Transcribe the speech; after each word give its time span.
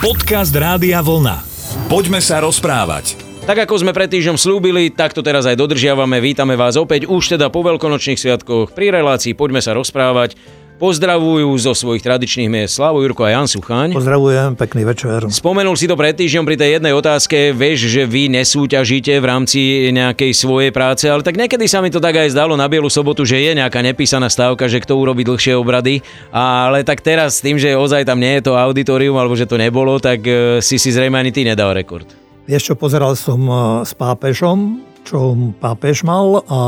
Podcast 0.00 0.56
Rádia 0.56 1.04
Vlna. 1.04 1.44
Poďme 1.92 2.24
sa 2.24 2.40
rozprávať. 2.40 3.20
Tak 3.44 3.68
ako 3.68 3.84
sme 3.84 3.92
pred 3.92 4.08
týždňom 4.08 4.40
slúbili, 4.40 4.88
tak 4.88 5.12
to 5.12 5.20
teraz 5.20 5.44
aj 5.44 5.60
dodržiavame. 5.60 6.24
Vítame 6.24 6.56
vás 6.56 6.80
opäť 6.80 7.04
už 7.04 7.36
teda 7.36 7.52
po 7.52 7.60
veľkonočných 7.60 8.16
sviatkoch 8.16 8.72
pri 8.72 8.96
relácii 8.96 9.36
Poďme 9.36 9.60
sa 9.60 9.76
rozprávať. 9.76 10.40
Pozdravujú 10.80 11.52
zo 11.60 11.76
svojich 11.76 12.00
tradičných 12.00 12.48
miest 12.48 12.80
Slavo 12.80 13.04
Jurko 13.04 13.28
a 13.28 13.36
Jan 13.36 13.44
Suchaň. 13.44 13.92
Pozdravujem, 13.92 14.56
pekný 14.56 14.88
večer. 14.88 15.28
Spomenul 15.28 15.76
si 15.76 15.84
to 15.84 15.92
pred 15.92 16.16
týždňom 16.16 16.48
pri 16.48 16.56
tej 16.56 16.80
jednej 16.80 16.96
otázke, 16.96 17.52
vieš, 17.52 17.92
že 17.92 18.08
vy 18.08 18.32
nesúťažíte 18.32 19.12
v 19.20 19.26
rámci 19.28 19.60
nejakej 19.92 20.32
svojej 20.32 20.72
práce, 20.72 21.04
ale 21.04 21.20
tak 21.20 21.36
niekedy 21.36 21.68
sa 21.68 21.84
mi 21.84 21.92
to 21.92 22.00
tak 22.00 22.16
aj 22.16 22.32
zdalo 22.32 22.56
na 22.56 22.64
Bielu 22.64 22.88
sobotu, 22.88 23.28
že 23.28 23.36
je 23.44 23.60
nejaká 23.60 23.84
nepísaná 23.84 24.32
stávka, 24.32 24.72
že 24.72 24.80
kto 24.80 24.96
urobí 24.96 25.20
dlhšie 25.20 25.52
obrady, 25.52 26.00
ale 26.32 26.80
tak 26.80 27.04
teraz 27.04 27.44
tým, 27.44 27.60
že 27.60 27.76
ozaj 27.76 28.08
tam 28.08 28.16
nie 28.16 28.40
je 28.40 28.48
to 28.48 28.56
auditorium 28.56 29.20
alebo 29.20 29.36
že 29.36 29.44
to 29.44 29.60
nebolo, 29.60 30.00
tak 30.00 30.24
e, 30.24 30.64
si 30.64 30.80
si 30.80 30.88
zrejme 30.96 31.20
ani 31.20 31.28
ty 31.28 31.44
nedal 31.44 31.76
rekord. 31.76 32.08
Vieš 32.48 32.72
čo, 32.72 32.74
pozeral 32.80 33.20
som 33.20 33.36
e, 33.44 33.84
s 33.84 33.92
pápežom, 33.92 34.80
čo 35.04 35.36
pápež 35.60 36.08
mal 36.08 36.40
a 36.48 36.60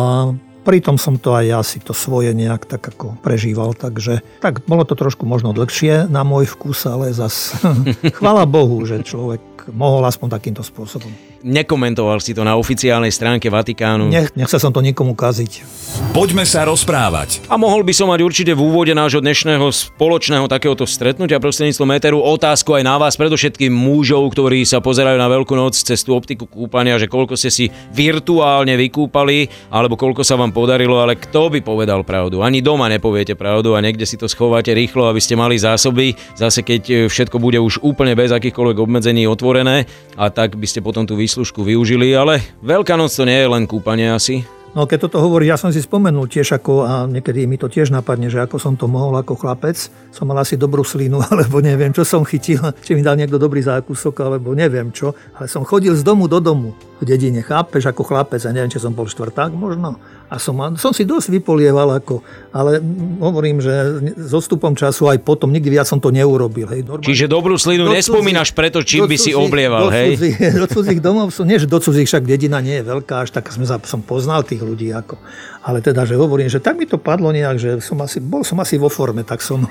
Pritom 0.63 0.95
som 0.95 1.19
to 1.19 1.35
aj 1.35 1.45
ja 1.45 1.61
si 1.67 1.83
to 1.83 1.91
svoje 1.91 2.31
nejak 2.39 2.71
tak 2.71 2.83
ako 2.95 3.19
prežíval, 3.19 3.75
takže 3.75 4.23
tak 4.39 4.63
bolo 4.63 4.87
to 4.87 4.95
trošku 4.95 5.27
možno 5.27 5.51
dlhšie 5.51 6.07
na 6.07 6.23
môj 6.23 6.47
vkus, 6.55 6.87
ale 6.87 7.11
zas 7.11 7.59
chvala 8.19 8.47
Bohu, 8.47 8.79
že 8.87 9.03
človek 9.03 9.43
mohol 9.75 10.07
aspoň 10.07 10.39
takýmto 10.39 10.63
spôsobom. 10.63 11.32
Nekomentoval 11.43 12.23
si 12.23 12.39
to 12.39 12.47
na 12.47 12.55
oficiálnej 12.55 13.11
stránke 13.11 13.51
Vatikánu. 13.51 14.07
Nech, 14.07 14.31
nechcel 14.39 14.63
som 14.63 14.71
to 14.71 14.79
nikomu 14.79 15.19
kaziť. 15.19 15.67
Poďme 16.15 16.47
sa 16.47 16.63
rozprávať. 16.63 17.43
A 17.51 17.59
mohol 17.59 17.83
by 17.83 17.91
som 17.91 18.07
mať 18.15 18.23
určite 18.23 18.53
v 18.55 18.63
úvode 18.63 18.95
nášho 18.95 19.19
dnešného 19.19 19.67
spoločného 19.75 20.47
takéhoto 20.47 20.87
stretnutia 20.87 21.43
prostredníctvom 21.43 21.91
Eteru 21.99 22.23
otázku 22.23 22.79
aj 22.79 22.83
na 22.87 22.95
vás, 22.95 23.19
predovšetkým 23.19 23.75
mužov, 23.75 24.31
ktorí 24.31 24.63
sa 24.63 24.79
pozerajú 24.79 25.19
na 25.19 25.27
Veľkú 25.27 25.59
noc 25.59 25.75
cez 25.75 26.07
tú 26.07 26.15
optiku 26.15 26.47
kúpania, 26.47 26.95
že 26.95 27.11
koľko 27.11 27.35
ste 27.35 27.51
si 27.51 27.67
virtuálne 27.91 28.79
vykúpali, 28.79 29.51
alebo 29.75 29.99
koľko 29.99 30.23
sa 30.23 30.39
vám 30.39 30.55
podarilo, 30.55 31.03
ale 31.03 31.19
kto 31.19 31.51
by 31.51 31.59
povedal 31.59 32.07
pravdu? 32.07 32.47
Ani 32.47 32.63
doma 32.63 32.87
nepoviete 32.87 33.35
pravdu 33.35 33.75
a 33.75 33.83
niekde 33.83 34.07
si 34.07 34.15
to 34.15 34.31
schováte 34.31 34.71
rýchlo, 34.71 35.11
aby 35.11 35.19
ste 35.19 35.35
mali 35.35 35.59
zásoby. 35.59 36.15
Zase 36.39 36.63
keď 36.63 37.11
všetko 37.11 37.43
bude 37.43 37.59
už 37.59 37.83
úplne 37.83 38.15
bez 38.15 38.31
akýchkoľvek 38.31 38.79
obmedzení 38.79 39.27
otvorené, 39.27 39.91
a 40.15 40.31
tak 40.31 40.55
by 40.55 40.67
ste 40.71 40.85
potom 40.85 41.03
tú 41.03 41.19
výslužku 41.33 41.65
využili, 41.65 42.13
ale 42.13 42.45
Veľká 42.61 42.93
noc 43.01 43.09
to 43.17 43.25
nie 43.25 43.41
je 43.41 43.49
len 43.49 43.65
kúpanie 43.65 44.13
asi. 44.13 44.45
No 44.77 44.85
keď 44.85 45.09
toto 45.09 45.25
hovorí, 45.25 45.49
ja 45.49 45.57
som 45.57 45.73
si 45.73 45.81
spomenul 45.81 46.29
tiež 46.29 46.61
ako, 46.61 46.85
a 46.85 46.93
niekedy 47.09 47.49
mi 47.49 47.57
to 47.57 47.73
tiež 47.73 47.89
napadne, 47.89 48.29
že 48.29 48.37
ako 48.37 48.61
som 48.61 48.77
to 48.77 48.85
mohol 48.85 49.17
ako 49.17 49.41
chlapec, 49.41 49.81
som 50.13 50.29
mal 50.29 50.37
asi 50.37 50.61
dobrú 50.61 50.85
slinu, 50.85 51.25
alebo 51.33 51.65
neviem, 51.65 51.89
čo 51.97 52.05
som 52.05 52.21
chytil, 52.21 52.61
či 52.85 52.93
mi 52.93 53.01
dal 53.01 53.17
niekto 53.17 53.41
dobrý 53.41 53.65
zákusok, 53.65 54.21
alebo 54.21 54.53
neviem 54.53 54.93
čo, 54.93 55.17
ale 55.41 55.49
som 55.49 55.65
chodil 55.65 55.97
z 55.97 56.05
domu 56.05 56.29
do 56.29 56.37
domu 56.37 56.77
v 57.03 57.05
dedine, 57.05 57.43
chápeš, 57.43 57.91
ako 57.91 58.07
chlapec, 58.07 58.39
a 58.47 58.55
neviem, 58.55 58.71
či 58.71 58.79
som 58.79 58.95
bol 58.95 59.11
štvrták 59.11 59.51
možno, 59.51 59.99
a 60.33 60.39
som, 60.41 60.57
som 60.79 60.95
si 60.95 61.03
dosť 61.05 61.29
vypolieval, 61.29 61.99
ako, 61.99 62.23
ale 62.55 62.81
hovorím, 63.21 63.61
že 63.61 64.01
s 64.17 64.33
odstupom 64.33 64.73
času 64.73 65.11
aj 65.11 65.21
potom, 65.21 65.51
nikdy 65.53 65.77
viac 65.77 65.85
som 65.85 66.01
to 66.01 66.09
neurobil. 66.09 66.65
Hej, 66.71 66.89
normálne. 66.89 67.11
Čiže 67.11 67.29
dobrú 67.29 67.59
slinu 67.61 67.91
do 67.91 67.93
nespomínaš 67.93 68.55
preto, 68.57 68.81
čím 68.81 69.05
by 69.05 69.19
si 69.21 69.37
oblieval, 69.37 69.91
do 69.91 69.93
hej? 69.93 70.17
Cudzích, 70.17 70.37
do 70.57 70.67
cudzích 70.71 71.01
domov 71.05 71.35
som, 71.37 71.45
nie 71.45 71.61
že 71.61 71.69
do 71.69 71.77
cudzích, 71.77 72.09
však 72.09 72.25
dedina 72.25 72.65
nie 72.65 72.81
je 72.81 72.85
veľká, 72.87 73.29
až 73.29 73.35
tak 73.35 73.51
sme, 73.53 73.67
som 73.67 74.01
poznal 74.01 74.47
tých 74.47 74.65
ľudí, 74.65 74.89
ako. 74.95 75.21
ale 75.69 75.85
teda, 75.85 76.09
že 76.09 76.17
hovorím, 76.17 76.49
že 76.49 76.65
tak 76.65 76.81
mi 76.81 76.89
to 76.89 76.97
padlo 76.97 77.29
nejak, 77.29 77.61
že 77.61 77.71
som 77.85 78.01
asi, 78.01 78.23
bol 78.23 78.41
som 78.41 78.57
asi 78.63 78.81
vo 78.81 78.89
forme, 78.89 79.27
tak 79.29 79.45
som, 79.45 79.69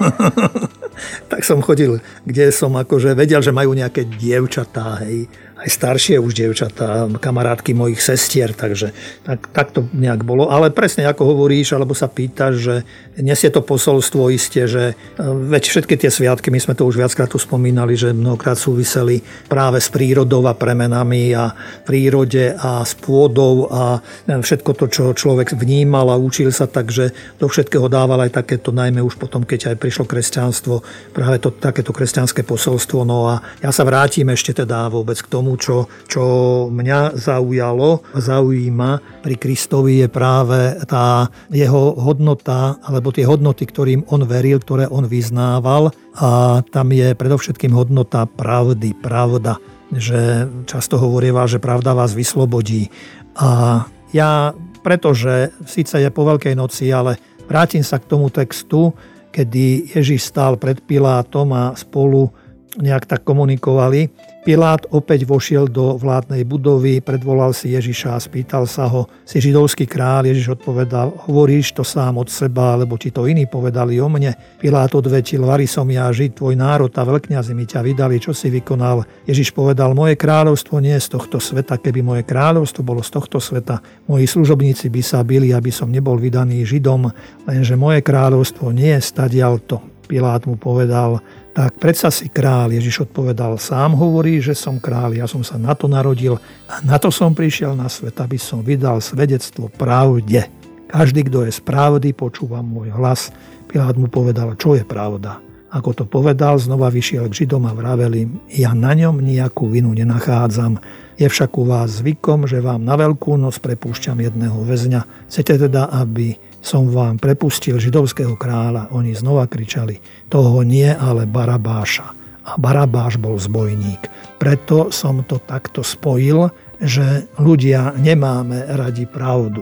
tak 1.32 1.42
som 1.42 1.58
chodil, 1.66 1.98
kde 2.22 2.54
som 2.54 2.70
akože 2.78 3.18
vedel, 3.18 3.42
že 3.42 3.50
majú 3.50 3.74
nejaké 3.74 4.06
dievčatá, 4.06 5.02
hej, 5.02 5.26
aj 5.62 5.70
staršie 5.70 6.18
už 6.18 6.34
dievčatá, 6.34 7.06
kamarátky 7.22 7.78
mojich 7.78 8.02
sestier, 8.02 8.50
takže 8.58 8.98
tak, 9.22 9.46
tak 9.54 9.68
to 9.70 9.86
nejak 9.94 10.26
bolo. 10.26 10.50
Ale 10.50 10.74
presne 10.74 11.06
ako 11.06 11.38
hovoríš, 11.38 11.78
alebo 11.78 11.94
sa 11.94 12.10
pýtaš, 12.10 12.54
že 12.58 12.76
nesie 13.22 13.54
to 13.54 13.62
posolstvo 13.62 14.34
isté, 14.34 14.66
že 14.66 14.94
e, 14.94 15.22
veď 15.22 15.64
všetky 15.70 15.96
tie 16.02 16.10
sviatky, 16.10 16.50
my 16.50 16.58
sme 16.58 16.74
to 16.74 16.90
už 16.90 16.98
viackrát 16.98 17.30
tu 17.30 17.38
spomínali, 17.38 17.94
že 17.94 18.10
mnohokrát 18.10 18.58
súviseli 18.58 19.22
práve 19.46 19.78
s 19.78 19.94
prírodou 19.94 20.42
a 20.50 20.58
premenami 20.58 21.38
a 21.38 21.54
prírode 21.86 22.58
a 22.58 22.82
s 22.82 22.98
pôdou 22.98 23.70
a 23.70 24.02
všetko 24.26 24.72
to, 24.74 24.86
čo 24.90 25.04
človek 25.14 25.54
vnímal 25.54 26.10
a 26.10 26.18
učil 26.18 26.50
sa, 26.50 26.66
takže 26.66 27.14
do 27.38 27.46
všetkého 27.46 27.86
dával 27.86 28.26
aj 28.26 28.42
takéto, 28.42 28.74
najmä 28.74 29.06
už 29.06 29.22
potom, 29.22 29.46
keď 29.46 29.76
aj 29.76 29.78
prišlo 29.78 30.10
kresťanstvo, 30.10 30.82
práve 31.14 31.38
to 31.38 31.54
takéto 31.54 31.94
kresťanské 31.94 32.42
posolstvo. 32.42 33.06
No 33.06 33.30
a 33.30 33.46
ja 33.62 33.70
sa 33.70 33.86
vrátim 33.86 34.26
ešte 34.34 34.66
teda 34.66 34.90
vôbec 34.90 35.20
k 35.22 35.28
tomu, 35.30 35.51
tomu, 35.52 35.60
čo, 35.60 35.92
čo 36.08 36.24
mňa 36.72 37.20
zaujalo, 37.20 38.08
zaujíma 38.16 39.20
pri 39.20 39.36
Kristovi 39.36 40.00
je 40.00 40.08
práve 40.08 40.80
tá 40.88 41.28
jeho 41.52 42.00
hodnota, 42.00 42.80
alebo 42.80 43.12
tie 43.12 43.28
hodnoty, 43.28 43.68
ktorým 43.68 44.08
on 44.08 44.24
veril, 44.24 44.64
ktoré 44.64 44.88
on 44.88 45.04
vyznával. 45.04 45.92
A 46.16 46.62
tam 46.72 46.96
je 46.96 47.12
predovšetkým 47.12 47.76
hodnota 47.76 48.24
pravdy, 48.24 48.96
pravda 48.96 49.60
že 49.92 50.48
často 50.72 50.96
hovoríva, 50.96 51.52
že 51.52 51.60
pravda 51.60 51.92
vás 51.92 52.16
vyslobodí. 52.16 52.88
A 53.36 53.84
ja, 54.16 54.56
pretože 54.80 55.52
síce 55.68 56.00
je 56.00 56.08
po 56.08 56.24
Veľkej 56.24 56.56
noci, 56.56 56.88
ale 56.96 57.20
vrátim 57.44 57.84
sa 57.84 58.00
k 58.00 58.08
tomu 58.08 58.32
textu, 58.32 58.96
kedy 59.36 59.92
Ježiš 59.92 60.32
stál 60.32 60.56
pred 60.56 60.80
Pilátom 60.80 61.52
a 61.52 61.76
spolu 61.76 62.32
nejak 62.80 63.04
tak 63.04 63.28
komunikovali. 63.28 64.31
Pilát 64.42 64.90
opäť 64.90 65.30
vošiel 65.30 65.70
do 65.70 66.02
vládnej 66.02 66.42
budovy, 66.50 66.98
predvolal 66.98 67.54
si 67.54 67.78
Ježiša 67.78 68.18
a 68.18 68.18
spýtal 68.18 68.66
sa 68.66 68.90
ho, 68.90 69.06
si 69.22 69.38
židovský 69.38 69.86
kráľ? 69.86 70.34
Ježiš 70.34 70.58
odpovedal, 70.58 71.14
hovoríš 71.30 71.78
to 71.78 71.86
sám 71.86 72.18
od 72.18 72.26
seba, 72.26 72.74
lebo 72.74 72.98
ti 72.98 73.14
to 73.14 73.30
iní 73.30 73.46
povedali 73.46 74.02
o 74.02 74.10
mne. 74.10 74.34
Pilát 74.58 74.90
odvetil, 74.98 75.46
vari 75.46 75.70
som 75.70 75.86
ja 75.94 76.10
žid, 76.10 76.42
tvoj 76.42 76.58
národ 76.58 76.90
a 76.90 77.06
veľkňazi 77.06 77.54
mi 77.54 77.70
ťa 77.70 77.86
vydali, 77.86 78.18
čo 78.18 78.34
si 78.34 78.50
vykonal. 78.50 79.06
Ježiš 79.30 79.54
povedal, 79.54 79.94
moje 79.94 80.18
kráľovstvo 80.18 80.82
nie 80.82 80.98
je 80.98 81.06
z 81.06 81.22
tohto 81.22 81.38
sveta, 81.38 81.78
keby 81.78 82.02
moje 82.02 82.26
kráľovstvo 82.26 82.82
bolo 82.82 83.06
z 83.06 83.14
tohto 83.14 83.38
sveta, 83.38 83.78
moji 84.10 84.26
služobníci 84.26 84.90
by 84.90 85.02
sa 85.06 85.22
bili, 85.22 85.54
aby 85.54 85.70
som 85.70 85.94
nebol 85.94 86.18
vydaný 86.18 86.66
židom, 86.66 87.14
lenže 87.46 87.78
moje 87.78 88.02
kráľovstvo 88.02 88.74
nie 88.74 88.90
je 88.98 89.06
stadialto. 89.06 89.86
Pilát 90.10 90.44
mu 90.44 90.60
povedal, 90.60 91.24
tak 91.52 91.76
predsa 91.78 92.08
si 92.08 92.32
král. 92.32 92.72
Ježiš 92.72 93.12
odpovedal, 93.12 93.60
sám 93.60 94.00
hovorí, 94.00 94.40
že 94.40 94.56
som 94.56 94.80
král, 94.80 95.12
ja 95.12 95.28
som 95.28 95.44
sa 95.44 95.60
na 95.60 95.76
to 95.76 95.92
narodil 95.92 96.40
a 96.72 96.80
na 96.88 96.96
to 96.96 97.12
som 97.12 97.36
prišiel 97.36 97.76
na 97.76 97.92
svet, 97.92 98.16
aby 98.24 98.40
som 98.40 98.64
vydal 98.64 99.04
svedectvo 99.04 99.68
pravde. 99.68 100.48
Každý, 100.88 101.28
kto 101.28 101.48
je 101.48 101.52
z 101.56 101.62
pravdy, 101.64 102.12
počúva 102.16 102.60
môj 102.64 102.92
hlas. 102.92 103.32
Pilát 103.68 103.96
mu 103.96 104.12
povedal, 104.12 104.56
čo 104.60 104.76
je 104.76 104.84
pravda. 104.84 105.40
Ako 105.72 105.96
to 105.96 106.04
povedal, 106.04 106.60
znova 106.60 106.92
vyšiel 106.92 107.32
k 107.32 107.44
Židom 107.44 107.64
a 107.64 107.72
vravel 107.72 108.12
im, 108.20 108.32
ja 108.52 108.76
na 108.76 108.92
ňom 108.92 109.24
nejakú 109.24 109.72
vinu 109.72 109.96
nenachádzam. 109.96 110.84
Je 111.16 111.24
však 111.32 111.56
u 111.56 111.64
vás 111.64 112.04
zvykom, 112.04 112.44
že 112.44 112.60
vám 112.60 112.84
na 112.84 113.00
veľkú 113.00 113.40
noc 113.40 113.56
prepúšťam 113.64 114.20
jedného 114.20 114.60
väzňa. 114.68 115.32
Chcete 115.32 115.68
teda, 115.68 115.88
aby 115.96 116.36
som 116.62 116.88
vám 116.88 117.18
prepustil 117.18 117.82
židovského 117.82 118.38
kráľa. 118.38 118.94
Oni 118.94 119.18
znova 119.18 119.50
kričali, 119.50 119.98
toho 120.30 120.62
nie, 120.62 120.88
ale 120.88 121.26
Barabáša. 121.26 122.14
A 122.42 122.58
Barabáš 122.58 123.18
bol 123.18 123.38
zbojník. 123.38 124.10
Preto 124.38 124.90
som 124.90 125.22
to 125.26 125.42
takto 125.42 125.82
spojil, 125.82 126.50
že 126.82 127.30
ľudia 127.38 127.94
nemáme 127.98 128.66
radi 128.74 129.06
pravdu. 129.06 129.62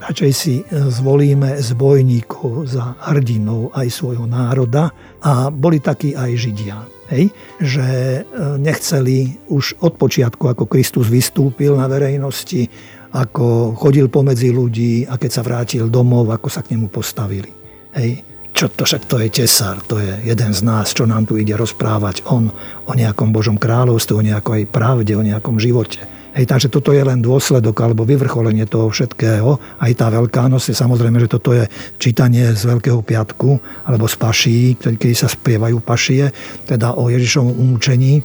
Radšej 0.00 0.32
si 0.32 0.64
zvolíme 0.68 1.60
zbojníkov 1.60 2.72
za 2.72 2.96
hrdinou 3.12 3.68
aj 3.76 3.88
svojho 3.92 4.24
národa 4.24 4.88
a 5.20 5.52
boli 5.52 5.76
takí 5.76 6.16
aj 6.16 6.30
Židia. 6.40 6.80
Hej? 7.12 7.28
Že 7.60 7.88
e, 7.92 8.20
nechceli 8.56 9.36
už 9.52 9.84
od 9.84 10.00
počiatku, 10.00 10.48
ako 10.48 10.64
Kristus 10.64 11.12
vystúpil 11.12 11.76
na 11.76 11.84
verejnosti, 11.84 12.70
ako 13.10 13.74
chodil 13.74 14.06
pomedzi 14.06 14.54
ľudí 14.54 15.06
a 15.06 15.18
keď 15.18 15.30
sa 15.30 15.42
vrátil 15.42 15.90
domov, 15.90 16.30
ako 16.30 16.46
sa 16.46 16.62
k 16.62 16.74
nemu 16.74 16.86
postavili. 16.90 17.50
Hej. 17.94 18.26
Čo 18.50 18.66
to 18.66 18.82
však 18.82 19.06
to 19.06 19.22
je 19.22 19.30
tesár, 19.30 19.78
to 19.86 20.02
je 20.02 20.26
jeden 20.26 20.50
z 20.50 20.60
nás, 20.66 20.90
čo 20.90 21.06
nám 21.06 21.22
tu 21.22 21.38
ide 21.38 21.54
rozprávať 21.54 22.26
on 22.26 22.50
o 22.82 22.92
nejakom 22.98 23.30
Božom 23.30 23.54
kráľovstve, 23.54 24.18
o 24.18 24.26
nejakej 24.26 24.66
pravde, 24.66 25.14
o 25.14 25.22
nejakom 25.22 25.62
živote. 25.62 26.02
Hej, 26.30 26.46
takže 26.46 26.70
toto 26.70 26.94
je 26.94 27.02
len 27.02 27.18
dôsledok 27.18 27.74
alebo 27.82 28.06
vyvrcholenie 28.06 28.62
toho 28.66 28.86
všetkého. 28.90 29.58
Aj 29.82 29.92
tá 29.98 30.10
Veľká 30.10 30.46
noc 30.46 30.62
je 30.66 30.78
samozrejme, 30.78 31.18
že 31.18 31.30
toto 31.30 31.50
je 31.50 31.66
čítanie 31.98 32.54
z 32.54 32.62
Veľkého 32.70 33.02
piatku 33.02 33.58
alebo 33.86 34.06
z 34.06 34.16
paší, 34.18 34.58
kedy 34.78 35.14
sa 35.14 35.26
spievajú 35.26 35.82
pašie, 35.82 36.30
teda 36.70 36.94
o 36.94 37.10
Ježišovom 37.10 37.50
umúčení. 37.54 38.22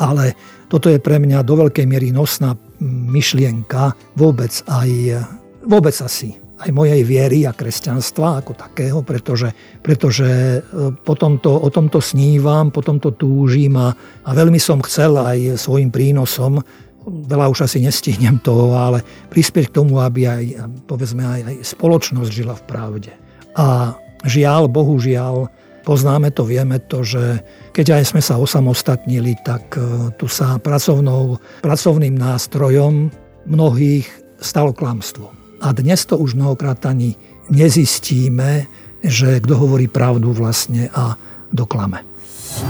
Ale 0.00 0.32
toto 0.72 0.88
je 0.88 0.96
pre 0.96 1.20
mňa 1.20 1.44
do 1.44 1.60
veľkej 1.60 1.84
miery 1.84 2.08
nosná 2.16 2.56
myšlienka 2.80 3.92
vôbec 4.16 4.56
aj, 4.72 5.20
vôbec 5.68 5.92
asi 6.00 6.40
aj 6.62 6.70
mojej 6.72 7.02
viery 7.04 7.44
a 7.44 7.52
kresťanstva 7.52 8.40
ako 8.40 8.54
takého, 8.54 9.02
pretože, 9.02 9.50
pretože 9.82 10.24
e, 10.24 10.60
po 10.94 11.18
tomto, 11.18 11.58
o 11.58 11.68
tomto 11.68 11.98
snívam, 11.98 12.70
po 12.70 12.80
tomto 12.80 13.12
túžim 13.18 13.74
a, 13.76 13.92
a 14.22 14.30
veľmi 14.30 14.62
som 14.62 14.78
chcel 14.80 15.18
aj 15.18 15.58
svojim 15.58 15.90
prínosom 15.90 16.62
veľa 17.02 17.50
už 17.50 17.66
asi 17.66 17.82
nestihnem 17.82 18.38
toho, 18.38 18.72
ale 18.78 19.02
prispieť 19.26 19.68
k 19.68 19.74
tomu, 19.74 19.98
aby 19.98 20.30
aj, 20.30 20.44
povedzme, 20.86 21.26
aj, 21.26 21.40
aj 21.50 21.56
spoločnosť 21.74 22.30
žila 22.30 22.54
v 22.54 22.64
pravde. 22.70 23.12
A 23.58 23.98
žiaľ, 24.22 24.70
bohužiaľ, 24.70 25.50
poznáme 25.82 26.30
to, 26.30 26.46
vieme 26.46 26.78
to, 26.82 27.02
že 27.02 27.42
keď 27.74 28.00
aj 28.00 28.14
sme 28.14 28.22
sa 28.22 28.38
osamostatnili, 28.38 29.38
tak 29.42 29.76
e, 29.76 30.10
tu 30.16 30.26
sa 30.30 30.56
pracovnou, 30.58 31.38
pracovným 31.60 32.14
nástrojom 32.14 33.10
mnohých 33.46 34.06
stalo 34.38 34.70
klamstvo. 34.74 35.30
A 35.62 35.70
dnes 35.70 36.02
to 36.06 36.18
už 36.18 36.34
mnohokrát 36.34 36.82
ani 36.86 37.14
nezistíme, 37.50 38.66
že 39.02 39.42
kto 39.42 39.54
hovorí 39.58 39.90
pravdu 39.90 40.30
vlastne 40.34 40.90
a 40.94 41.18
doklame. 41.50 42.06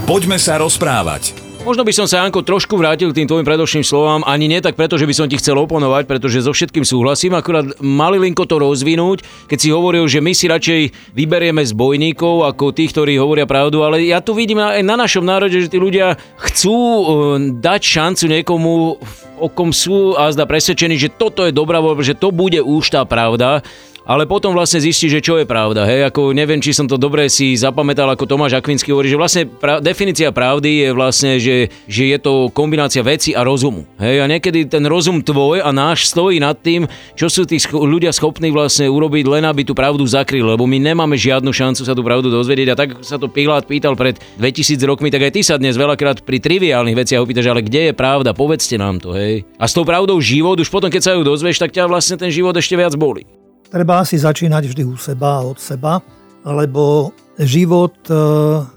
Poďme 0.09 0.41
sa 0.41 0.57
rozprávať. 0.57 1.52
Možno 1.63 1.87
by 1.87 1.95
som 1.95 2.11
sa, 2.11 2.27
Janko, 2.27 2.43
trošku 2.43 2.75
vrátil 2.75 3.07
k 3.15 3.23
tým 3.23 3.27
tvojim 3.31 3.47
predošlým 3.47 3.87
slovám, 3.87 4.27
ani 4.27 4.51
nie 4.51 4.59
tak 4.59 4.75
preto, 4.75 4.99
že 4.99 5.07
by 5.07 5.15
som 5.15 5.31
ti 5.31 5.39
chcel 5.39 5.55
oponovať, 5.55 6.11
pretože 6.11 6.43
so 6.43 6.51
všetkým 6.51 6.83
súhlasím, 6.83 7.39
akurát 7.39 7.79
malilinko 7.79 8.43
to 8.43 8.59
rozvinúť, 8.59 9.23
keď 9.47 9.57
si 9.63 9.71
hovoril, 9.71 10.03
že 10.11 10.19
my 10.19 10.35
si 10.35 10.51
radšej 10.51 10.81
vyberieme 11.15 11.63
z 11.63 11.71
bojníkov 11.71 12.51
ako 12.51 12.75
tých, 12.75 12.91
ktorí 12.91 13.15
hovoria 13.15 13.47
pravdu, 13.47 13.79
ale 13.79 14.03
ja 14.03 14.19
tu 14.19 14.35
vidím 14.35 14.59
aj 14.59 14.83
na 14.83 14.99
našom 14.99 15.23
národe, 15.23 15.55
že 15.55 15.71
tí 15.71 15.79
ľudia 15.79 16.19
chcú 16.43 16.75
uh, 16.75 17.03
dať 17.39 17.79
šancu 17.79 18.23
niekomu, 18.27 18.99
o 19.39 19.47
kom 19.47 19.71
sú 19.71 20.19
a 20.19 20.35
zda 20.35 20.43
presvedčení, 20.43 20.99
že 20.99 21.15
toto 21.15 21.47
je 21.47 21.55
dobrá 21.55 21.79
voľba, 21.79 22.03
že 22.03 22.19
to 22.19 22.35
bude 22.35 22.59
už 22.59 22.91
tá 22.91 23.07
pravda 23.07 23.63
ale 24.03 24.27
potom 24.27 24.51
vlastne 24.51 24.83
zistí, 24.83 25.07
že 25.07 25.23
čo 25.23 25.39
je 25.39 25.47
pravda. 25.47 25.87
Hej? 25.87 26.11
Ako 26.11 26.35
neviem, 26.35 26.59
či 26.59 26.75
som 26.75 26.87
to 26.87 26.99
dobre 26.99 27.31
si 27.31 27.55
zapamätal, 27.55 28.07
ako 28.11 28.27
Tomáš 28.27 28.59
Akvinsky 28.59 28.91
hovorí, 28.91 29.07
že 29.07 29.19
vlastne 29.19 29.43
pra- 29.47 29.79
definícia 29.79 30.29
pravdy 30.35 30.87
je 30.87 30.89
vlastne, 30.91 31.31
že, 31.39 31.71
že 31.87 32.03
je 32.11 32.17
to 32.19 32.51
kombinácia 32.51 32.99
veci 32.99 33.31
a 33.31 33.47
rozumu. 33.47 33.87
Hej? 33.99 34.23
A 34.23 34.25
niekedy 34.27 34.67
ten 34.67 34.83
rozum 34.83 35.23
tvoj 35.23 35.63
a 35.63 35.71
náš 35.71 36.11
stojí 36.11 36.43
nad 36.43 36.59
tým, 36.59 36.87
čo 37.15 37.31
sú 37.31 37.47
tí 37.47 37.57
scho- 37.57 37.83
ľudia 37.83 38.11
schopní 38.11 38.51
vlastne 38.51 38.91
urobiť 38.91 39.25
len 39.27 39.43
aby 39.47 39.63
tú 39.63 39.71
pravdu 39.71 40.03
zakryli, 40.03 40.43
lebo 40.43 40.67
my 40.67 40.77
nemáme 40.83 41.15
žiadnu 41.15 41.49
šancu 41.55 41.87
sa 41.87 41.95
tú 41.95 42.03
pravdu 42.03 42.27
dozvedieť 42.27 42.67
a 42.71 42.75
tak 42.75 42.89
sa 43.01 43.15
to 43.15 43.31
Pilát 43.31 43.63
pýtal 43.63 43.95
pred 43.95 44.19
2000 44.37 44.83
rokmi, 44.83 45.09
tak 45.09 45.23
aj 45.23 45.31
ty 45.33 45.41
sa 45.41 45.55
dnes 45.55 45.79
veľakrát 45.79 46.21
pri 46.27 46.43
triviálnych 46.43 46.97
veciach 46.97 47.23
opýtaš, 47.23 47.47
ale 47.49 47.63
kde 47.63 47.91
je 47.91 47.93
pravda, 47.95 48.35
povedzte 48.35 48.75
nám 48.75 48.99
to, 48.99 49.15
hej. 49.15 49.47
A 49.57 49.65
s 49.65 49.73
tou 49.73 49.87
pravdou 49.87 50.19
život, 50.19 50.59
už 50.59 50.67
potom 50.67 50.91
keď 50.91 51.01
sa 51.01 51.11
ju 51.15 51.23
dozvieš, 51.23 51.57
tak 51.57 51.71
ťa 51.71 51.87
vlastne 51.87 52.19
ten 52.19 52.29
život 52.29 52.53
ešte 52.53 52.75
viac 52.77 52.93
boli. 52.93 53.42
Treba 53.73 54.05
asi 54.05 54.21
začínať 54.21 54.69
vždy 54.69 54.83
u 54.85 54.93
seba 55.01 55.41
a 55.41 55.45
od 55.49 55.57
seba, 55.57 55.97
lebo 56.45 57.09
život 57.41 57.97
e, 58.05 58.13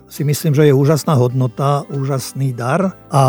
si 0.09 0.25
myslím, 0.25 0.57
že 0.57 0.73
je 0.73 0.73
úžasná 0.73 1.13
hodnota, 1.21 1.85
úžasný 1.93 2.57
dar 2.57 2.97
a 3.13 3.23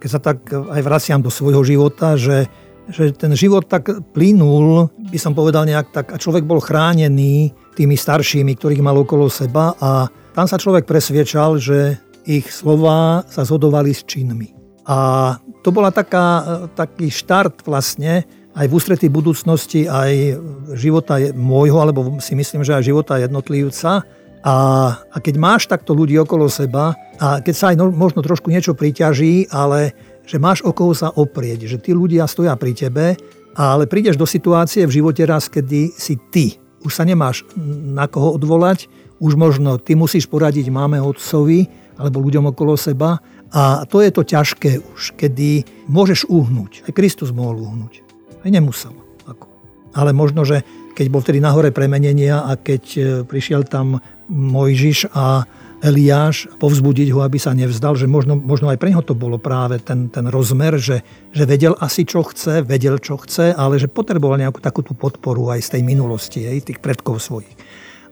keď 0.00 0.08
sa 0.08 0.20
tak 0.24 0.48
aj 0.48 0.80
vraciam 0.80 1.20
do 1.20 1.28
svojho 1.28 1.60
života, 1.60 2.16
že, 2.16 2.48
že 2.88 3.12
ten 3.12 3.36
život 3.36 3.68
tak 3.68 3.92
plynul, 4.16 4.88
by 5.12 5.18
som 5.20 5.36
povedal 5.36 5.68
nejak 5.68 5.92
tak, 5.92 6.06
a 6.08 6.16
človek 6.16 6.48
bol 6.48 6.64
chránený 6.64 7.52
tými 7.76 8.00
staršími, 8.00 8.56
ktorých 8.56 8.80
mal 8.80 8.96
okolo 8.96 9.28
seba 9.28 9.76
a 9.76 10.08
tam 10.32 10.48
sa 10.48 10.56
človek 10.56 10.88
presviečal, 10.88 11.60
že 11.60 12.00
ich 12.24 12.48
slova 12.48 13.28
sa 13.28 13.44
zhodovali 13.44 13.92
s 13.92 14.08
činmi. 14.08 14.56
A 14.88 15.36
to 15.60 15.68
bola 15.68 15.92
taká, 15.92 16.68
taký 16.72 17.12
štart 17.12 17.60
vlastne 17.64 18.24
aj 18.54 18.66
v 18.70 18.74
ústretí 18.74 19.06
budúcnosti, 19.10 19.90
aj 19.90 20.38
života 20.78 21.18
môjho, 21.34 21.78
alebo 21.82 22.22
si 22.22 22.38
myslím, 22.38 22.62
že 22.62 22.78
aj 22.78 22.86
života 22.86 23.18
jednotlivca. 23.18 24.06
A, 24.44 24.56
a 25.00 25.16
keď 25.18 25.34
máš 25.40 25.66
takto 25.66 25.96
ľudí 25.96 26.14
okolo 26.20 26.46
seba, 26.46 26.94
a 27.18 27.42
keď 27.42 27.54
sa 27.54 27.66
aj 27.74 27.76
no, 27.82 27.90
možno 27.90 28.22
trošku 28.22 28.52
niečo 28.52 28.78
priťaží, 28.78 29.50
ale 29.50 29.96
že 30.24 30.38
máš 30.38 30.62
o 30.62 30.70
koho 30.70 30.94
sa 30.94 31.10
oprieť, 31.10 31.66
že 31.66 31.82
tí 31.82 31.90
ľudia 31.90 32.30
stoja 32.30 32.54
pri 32.54 32.72
tebe, 32.72 33.18
ale 33.54 33.90
prídeš 33.90 34.18
do 34.18 34.26
situácie 34.26 34.86
v 34.86 35.02
živote 35.02 35.22
raz, 35.26 35.50
kedy 35.50 35.94
si 35.94 36.18
ty. 36.30 36.58
Už 36.84 36.92
sa 36.94 37.02
nemáš 37.06 37.46
na 37.94 38.06
koho 38.06 38.36
odvolať, 38.36 38.86
už 39.18 39.34
možno 39.40 39.80
ty 39.80 39.96
musíš 39.96 40.28
poradiť 40.28 40.68
máme, 40.68 41.00
otcovi 41.00 41.64
alebo 41.96 42.20
ľuďom 42.20 42.50
okolo 42.52 42.74
seba. 42.74 43.22
A 43.54 43.86
to 43.86 44.02
je 44.02 44.10
to 44.10 44.26
ťažké 44.26 44.82
už, 44.82 45.14
kedy 45.14 45.62
môžeš 45.86 46.26
uhnúť. 46.26 46.90
Aj 46.90 46.92
Kristus 46.92 47.30
mohol 47.30 47.62
uhnúť. 47.62 48.03
Nemusel. 48.44 48.92
Ako. 49.24 49.48
Ale 49.96 50.12
možno, 50.12 50.44
že 50.44 50.62
keď 50.94 51.06
bol 51.10 51.20
vtedy 51.24 51.42
nahore 51.42 51.74
premenenia 51.74 52.46
a 52.46 52.54
keď 52.54 52.82
e, 52.94 53.00
prišiel 53.26 53.66
tam 53.66 53.98
Mojžiš 54.30 55.10
a 55.10 55.42
Eliáš 55.84 56.48
povzbudiť 56.56 57.12
ho, 57.12 57.20
aby 57.20 57.36
sa 57.36 57.52
nevzdal, 57.52 57.92
že 57.92 58.08
možno, 58.08 58.40
možno 58.40 58.72
aj 58.72 58.80
pre 58.80 58.88
neho 58.88 59.04
to 59.04 59.12
bolo 59.12 59.36
práve 59.36 59.76
ten, 59.84 60.08
ten 60.08 60.24
rozmer, 60.32 60.80
že, 60.80 61.04
že 61.28 61.44
vedel 61.44 61.76
asi, 61.76 62.08
čo 62.08 62.24
chce, 62.24 62.64
vedel, 62.64 62.96
čo 62.96 63.20
chce, 63.20 63.52
ale 63.52 63.76
že 63.76 63.92
potreboval 63.92 64.40
nejakú 64.40 64.64
takú 64.64 64.80
tú 64.80 64.96
podporu 64.96 65.52
aj 65.52 65.60
z 65.60 65.68
tej 65.76 65.82
minulosti, 65.84 66.40
aj 66.48 66.72
tých 66.72 66.80
predkov 66.80 67.20
svojich. 67.20 67.52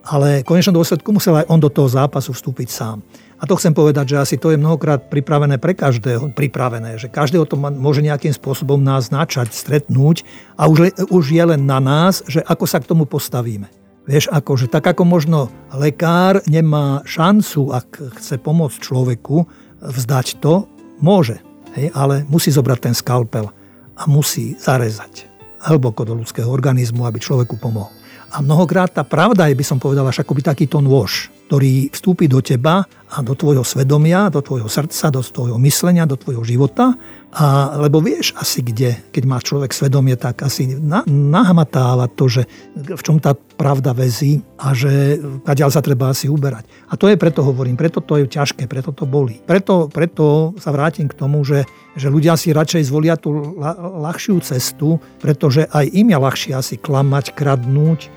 Ale 0.04 0.44
v 0.44 0.48
konečnom 0.52 0.76
dôsledku 0.76 1.16
musel 1.16 1.40
aj 1.40 1.48
on 1.48 1.62
do 1.62 1.72
toho 1.72 1.88
zápasu 1.88 2.36
vstúpiť 2.36 2.68
sám. 2.68 3.00
A 3.42 3.50
to 3.50 3.58
chcem 3.58 3.74
povedať, 3.74 4.14
že 4.14 4.22
asi 4.22 4.36
to 4.38 4.54
je 4.54 4.62
mnohokrát 4.62 5.10
pripravené 5.10 5.58
pre 5.58 5.74
každého, 5.74 6.30
pripravené, 6.30 6.94
že 6.94 7.10
každého 7.10 7.42
to 7.42 7.58
môže 7.58 7.98
nejakým 7.98 8.30
spôsobom 8.30 8.78
nás 8.78 9.10
načať, 9.10 9.50
stretnúť 9.50 10.22
a 10.54 10.70
už, 10.70 10.94
už 11.10 11.24
je 11.34 11.42
len 11.42 11.66
na 11.66 11.82
nás, 11.82 12.22
že 12.30 12.38
ako 12.38 12.70
sa 12.70 12.78
k 12.78 12.86
tomu 12.86 13.02
postavíme. 13.02 13.66
Vieš, 14.06 14.30
ako, 14.30 14.54
že 14.54 14.70
tak 14.70 14.86
ako 14.86 15.02
možno 15.02 15.50
lekár 15.74 16.38
nemá 16.46 17.02
šancu, 17.02 17.74
ak 17.74 18.18
chce 18.22 18.38
pomôcť 18.38 18.78
človeku, 18.78 19.42
vzdať 19.82 20.38
to, 20.38 20.70
môže, 21.02 21.42
hej, 21.74 21.90
ale 21.98 22.22
musí 22.30 22.54
zobrať 22.54 22.78
ten 22.78 22.94
skalpel 22.94 23.50
a 23.98 24.02
musí 24.06 24.54
zarezať 24.54 25.26
hlboko 25.66 26.06
do 26.06 26.14
ľudského 26.14 26.46
organizmu, 26.46 27.02
aby 27.06 27.18
človeku 27.18 27.58
pomohol. 27.58 27.90
A 28.32 28.40
mnohokrát 28.40 28.88
tá 28.88 29.04
pravda 29.04 29.50
je, 29.50 29.58
by 29.58 29.66
som 29.66 29.78
povedal, 29.82 30.08
až 30.08 30.24
akoby 30.24 30.40
takýto 30.40 30.80
nôž, 30.80 31.28
ktorý 31.52 31.92
vstúpi 31.92 32.32
do 32.32 32.40
teba 32.40 32.88
a 33.12 33.20
do 33.20 33.36
tvojho 33.36 33.60
svedomia, 33.60 34.32
do 34.32 34.40
tvojho 34.40 34.72
srdca, 34.72 35.12
do 35.12 35.20
tvojho 35.20 35.60
myslenia, 35.60 36.08
do 36.08 36.16
tvojho 36.16 36.40
života. 36.48 36.96
A, 37.32 37.76
lebo 37.80 38.00
vieš 38.00 38.32
asi 38.36 38.64
kde, 38.64 38.96
keď 39.12 39.24
má 39.28 39.40
človek 39.40 39.72
svedomie, 39.72 40.16
tak 40.16 40.40
asi 40.44 40.76
na, 40.80 41.04
nahmatáva 41.04 42.08
to, 42.08 42.28
že 42.28 42.48
v 42.76 43.02
čom 43.04 43.20
tá 43.20 43.36
pravda 43.36 43.92
vezí 43.92 44.40
a 44.56 44.72
že 44.72 45.20
kaďal 45.44 45.68
sa 45.72 45.84
treba 45.84 46.12
asi 46.12 46.28
uberať. 46.28 46.68
A 46.88 46.96
to 46.96 47.08
je 47.08 47.20
preto 47.20 47.44
hovorím, 47.44 47.76
preto 47.76 48.00
to 48.00 48.20
je 48.20 48.28
ťažké, 48.28 48.64
preto 48.68 48.96
to 48.96 49.04
bolí. 49.04 49.40
Preto, 49.44 49.92
preto 49.92 50.56
sa 50.60 50.72
vrátim 50.72 51.08
k 51.08 51.16
tomu, 51.16 51.44
že, 51.44 51.68
že 51.96 52.08
ľudia 52.08 52.36
si 52.36 52.52
radšej 52.52 52.88
zvolia 52.88 53.16
tú 53.16 53.32
ľahšiu 53.80 54.40
cestu, 54.44 55.00
pretože 55.20 55.68
aj 55.68 55.88
im 55.88 56.12
je 56.12 56.18
ľahšie 56.20 56.52
asi 56.52 56.76
klamať, 56.80 57.32
kradnúť, 57.32 58.12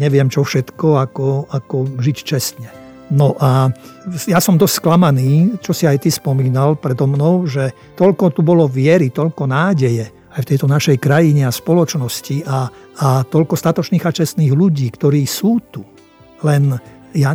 neviem 0.00 0.28
čo 0.32 0.44
všetko, 0.44 1.04
ako, 1.08 1.48
ako 1.52 1.76
žiť 2.00 2.16
čestne. 2.20 2.77
No 3.08 3.32
a 3.40 3.72
ja 4.28 4.36
som 4.36 4.60
dosť 4.60 4.84
sklamaný, 4.84 5.56
čo 5.64 5.72
si 5.72 5.88
aj 5.88 6.04
ty 6.04 6.12
spomínal 6.12 6.76
predo 6.76 7.08
mnou, 7.08 7.48
že 7.48 7.72
toľko 7.96 8.36
tu 8.36 8.44
bolo 8.44 8.68
viery, 8.68 9.08
toľko 9.08 9.48
nádeje 9.48 10.12
aj 10.36 10.40
v 10.44 10.50
tejto 10.54 10.68
našej 10.68 11.00
krajine 11.00 11.48
a 11.48 11.52
spoločnosti 11.52 12.44
a, 12.44 12.68
a 13.00 13.08
toľko 13.24 13.56
statočných 13.56 14.04
a 14.04 14.12
čestných 14.12 14.52
ľudí, 14.52 14.92
ktorí 14.92 15.24
sú 15.24 15.56
tu. 15.72 15.88
Len 16.44 16.76
ja 17.16 17.32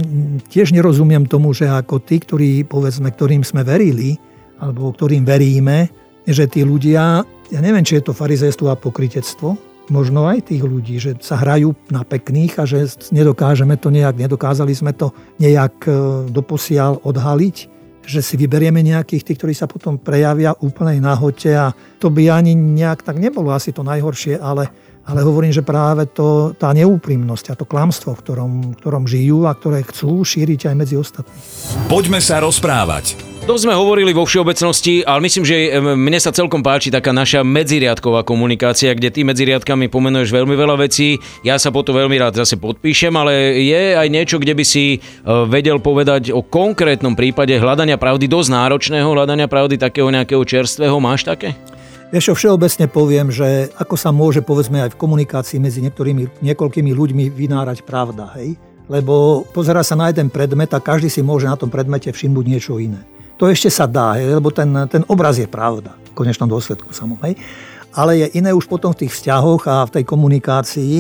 tiež 0.53 0.77
nerozumiem 0.77 1.25
tomu, 1.25 1.58
že 1.58 1.65
ako 1.65 2.06
tí, 2.06 2.22
ktorí, 2.22 2.70
povedzme, 2.70 3.10
ktorým 3.10 3.42
sme 3.42 3.65
verili, 3.65 4.13
alebo 4.62 4.94
ktorým 4.94 5.25
veríme, 5.25 5.89
že 6.30 6.46
tí 6.46 6.62
ľudia, 6.62 7.25
ja 7.50 7.60
neviem, 7.60 7.84
či 7.84 7.98
je 7.98 8.08
to 8.08 8.13
farizejstvo 8.13 8.70
a 8.70 8.77
pokritectvo, 8.77 9.73
možno 9.92 10.30
aj 10.30 10.54
tých 10.54 10.63
ľudí, 10.63 10.96
že 11.00 11.20
sa 11.20 11.40
hrajú 11.40 11.75
na 11.92 12.08
pekných 12.08 12.56
a 12.60 12.63
že 12.63 12.88
nedokážeme 13.12 13.75
to 13.75 13.92
nejak, 13.92 14.16
nedokázali 14.16 14.72
sme 14.72 14.96
to 14.96 15.12
nejak 15.40 15.75
e, 15.88 15.92
doposiaľ 16.32 17.04
odhaliť, 17.04 17.56
že 18.04 18.20
si 18.20 18.36
vyberieme 18.36 18.84
nejakých 18.84 19.24
tých, 19.24 19.38
ktorí 19.40 19.54
sa 19.56 19.68
potom 19.68 19.96
prejavia 19.96 20.56
úplnej 20.60 21.00
nahote 21.00 21.52
a 21.56 21.72
to 22.00 22.12
by 22.12 22.28
ani 22.28 22.56
nejak 22.56 23.04
tak 23.04 23.20
nebolo 23.20 23.56
asi 23.56 23.72
to 23.72 23.84
najhoršie, 23.84 24.40
ale, 24.40 24.68
ale 25.04 25.20
hovorím, 25.20 25.52
že 25.52 25.66
práve 25.66 26.08
to, 26.08 26.56
tá 26.56 26.72
neúprimnosť 26.72 27.52
a 27.52 27.58
to 27.60 27.68
klamstvo, 27.68 28.16
v 28.16 28.22
ktorom, 28.24 28.52
v 28.72 28.78
ktorom 28.80 29.04
žijú 29.04 29.44
a 29.44 29.52
ktoré 29.52 29.84
chcú 29.84 30.24
šíriť 30.24 30.72
aj 30.72 30.76
medzi 30.80 30.96
ostatnými. 30.96 31.40
Poďme 31.92 32.24
sa 32.24 32.40
rozprávať. 32.40 33.34
To 33.44 33.60
sme 33.60 33.76
hovorili 33.76 34.16
vo 34.16 34.24
všeobecnosti, 34.24 35.04
ale 35.04 35.28
myslím, 35.28 35.44
že 35.44 35.76
mne 35.84 36.16
sa 36.16 36.32
celkom 36.32 36.64
páči 36.64 36.88
taká 36.88 37.12
naša 37.12 37.44
medziriadková 37.44 38.24
komunikácia, 38.24 38.96
kde 38.96 39.12
ty 39.12 39.28
medzi 39.28 39.44
riadkami 39.44 39.92
pomenuješ 39.92 40.32
veľmi 40.32 40.56
veľa 40.56 40.80
vecí. 40.80 41.20
Ja 41.44 41.60
sa 41.60 41.68
po 41.68 41.84
to 41.84 41.92
veľmi 41.92 42.16
rád 42.16 42.40
zase 42.40 42.56
podpíšem, 42.56 43.12
ale 43.12 43.60
je 43.60 44.00
aj 44.00 44.08
niečo, 44.08 44.40
kde 44.40 44.56
by 44.56 44.64
si 44.64 44.96
e, 44.96 44.98
vedel 45.52 45.84
povedať 45.84 46.32
o 46.32 46.40
konkrétnom 46.40 47.20
prípade 47.20 47.52
hľadania 47.60 48.00
pravdy, 48.00 48.32
dosť 48.32 48.56
náročného 48.56 49.12
hľadania 49.12 49.52
pravdy, 49.52 49.76
takého 49.76 50.08
nejakého 50.08 50.48
čerstvého. 50.48 50.96
Máš 51.04 51.28
také? 51.28 51.52
Čo, 52.13 52.38
všeobecne 52.38 52.86
poviem, 52.93 53.34
že 53.34 53.74
ako 53.74 53.98
sa 53.98 54.13
môže 54.13 54.46
povedzme 54.46 54.86
aj 54.86 54.93
v 54.93 55.00
komunikácii 55.01 55.58
medzi 55.58 55.82
niektorými, 55.82 56.46
niekoľkými 56.46 56.93
ľuďmi 56.93 57.34
vynárať 57.34 57.82
pravda, 57.82 58.29
hej? 58.38 58.53
Lebo 58.86 59.41
pozera 59.50 59.82
sa 59.82 59.98
na 59.98 60.13
jeden 60.13 60.29
predmet 60.29 60.70
a 60.77 60.84
každý 60.84 61.10
si 61.10 61.25
môže 61.25 61.50
na 61.50 61.58
tom 61.58 61.74
predmete 61.74 62.13
všimnúť 62.13 62.46
niečo 62.46 62.77
iné. 62.77 63.01
To 63.41 63.50
ešte 63.50 63.74
sa 63.74 63.89
dá, 63.89 64.22
hej? 64.22 64.29
lebo 64.29 64.53
ten, 64.53 64.70
ten 64.93 65.01
obraz 65.10 65.41
je 65.41 65.50
pravda 65.50 65.98
v 66.13 66.13
konečnom 66.13 66.46
dôsledku 66.46 66.93
samozrejme 66.93 67.73
ale 67.94 68.26
je 68.26 68.28
iné 68.42 68.54
už 68.54 68.66
potom 68.66 68.92
v 68.94 69.06
tých 69.06 69.14
vzťahoch 69.14 69.64
a 69.70 69.86
v 69.86 69.94
tej 70.00 70.04
komunikácii. 70.04 70.96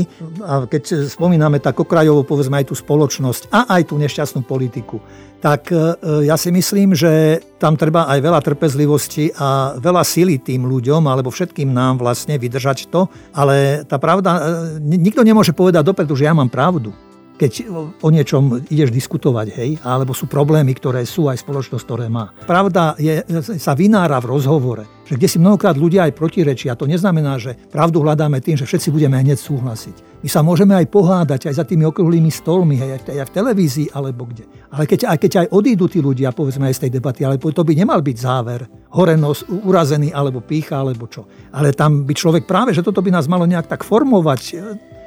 A 0.45 0.69
keď 0.69 1.09
spomíname 1.09 1.57
tak 1.57 1.77
okrajovo, 1.77 2.25
povedzme 2.25 2.61
aj 2.61 2.69
tú 2.69 2.75
spoločnosť 2.77 3.49
a 3.49 3.69
aj 3.77 3.89
tú 3.89 3.97
nešťastnú 3.97 4.45
politiku, 4.45 5.01
tak 5.43 5.75
e, 5.75 5.91
ja 6.23 6.39
si 6.39 6.55
myslím, 6.55 6.95
že 6.95 7.43
tam 7.59 7.75
treba 7.75 8.07
aj 8.07 8.19
veľa 8.23 8.39
trpezlivosti 8.39 9.35
a 9.35 9.75
veľa 9.75 10.03
sily 10.07 10.39
tým 10.39 10.63
ľuďom, 10.63 11.03
alebo 11.03 11.27
všetkým 11.27 11.67
nám 11.67 11.99
vlastne 11.99 12.39
vydržať 12.39 12.87
to. 12.87 13.11
Ale 13.35 13.83
tá 13.83 13.99
pravda, 13.99 14.31
e, 14.39 14.41
nikto 14.79 15.19
nemôže 15.19 15.51
povedať 15.51 15.83
dopredu, 15.83 16.15
že 16.15 16.31
ja 16.31 16.33
mám 16.33 16.47
pravdu 16.47 16.95
keď 17.43 17.67
o 17.99 18.07
niečom 18.07 18.63
ideš 18.71 18.95
diskutovať, 18.95 19.47
hej, 19.51 19.71
alebo 19.83 20.15
sú 20.15 20.31
problémy, 20.31 20.71
ktoré 20.79 21.03
sú 21.03 21.27
aj 21.27 21.43
spoločnosť, 21.43 21.83
ktoré 21.83 22.07
má. 22.07 22.31
Pravda 22.47 22.95
je, 22.95 23.19
sa 23.59 23.75
vynára 23.75 24.23
v 24.23 24.31
rozhovore, 24.31 24.87
že 25.03 25.19
kde 25.19 25.27
si 25.27 25.43
mnohokrát 25.43 25.75
ľudia 25.75 26.07
aj 26.07 26.15
protirečia. 26.15 26.79
To 26.79 26.87
neznamená, 26.87 27.35
že 27.35 27.59
pravdu 27.67 27.99
hľadáme 27.99 28.39
tým, 28.39 28.55
že 28.55 28.63
všetci 28.63 28.95
budeme 28.95 29.19
hneď 29.19 29.35
súhlasiť. 29.35 30.23
My 30.23 30.29
sa 30.31 30.39
môžeme 30.39 30.71
aj 30.71 30.87
pohádať 30.87 31.51
aj 31.51 31.55
za 31.59 31.67
tými 31.67 31.83
okrúhlymi 31.83 32.31
stolmi, 32.31 32.79
hej, 32.79 33.03
aj 33.03 33.27
v 33.27 33.35
televízii 33.35 33.91
alebo 33.91 34.23
kde. 34.23 34.47
Ale 34.71 34.87
keď, 34.87 35.11
aj 35.11 35.17
keď 35.19 35.31
aj 35.43 35.47
odídu 35.51 35.91
tí 35.91 35.99
ľudia, 35.99 36.31
povedzme 36.31 36.71
aj 36.71 36.79
z 36.79 36.81
tej 36.87 36.91
debaty, 36.95 37.27
ale 37.27 37.35
to 37.35 37.67
by 37.67 37.75
nemal 37.75 37.99
byť 37.99 38.17
záver, 38.23 38.63
horenosť, 38.95 39.67
urazený 39.67 40.15
alebo 40.15 40.39
pícha 40.39 40.79
alebo 40.79 41.11
čo. 41.11 41.27
Ale 41.51 41.75
tam 41.75 42.07
by 42.07 42.13
človek 42.15 42.47
práve, 42.47 42.71
že 42.71 42.79
toto 42.79 43.03
by 43.03 43.11
nás 43.11 43.27
malo 43.27 43.43
nejak 43.43 43.67
tak 43.67 43.83
formovať, 43.83 44.41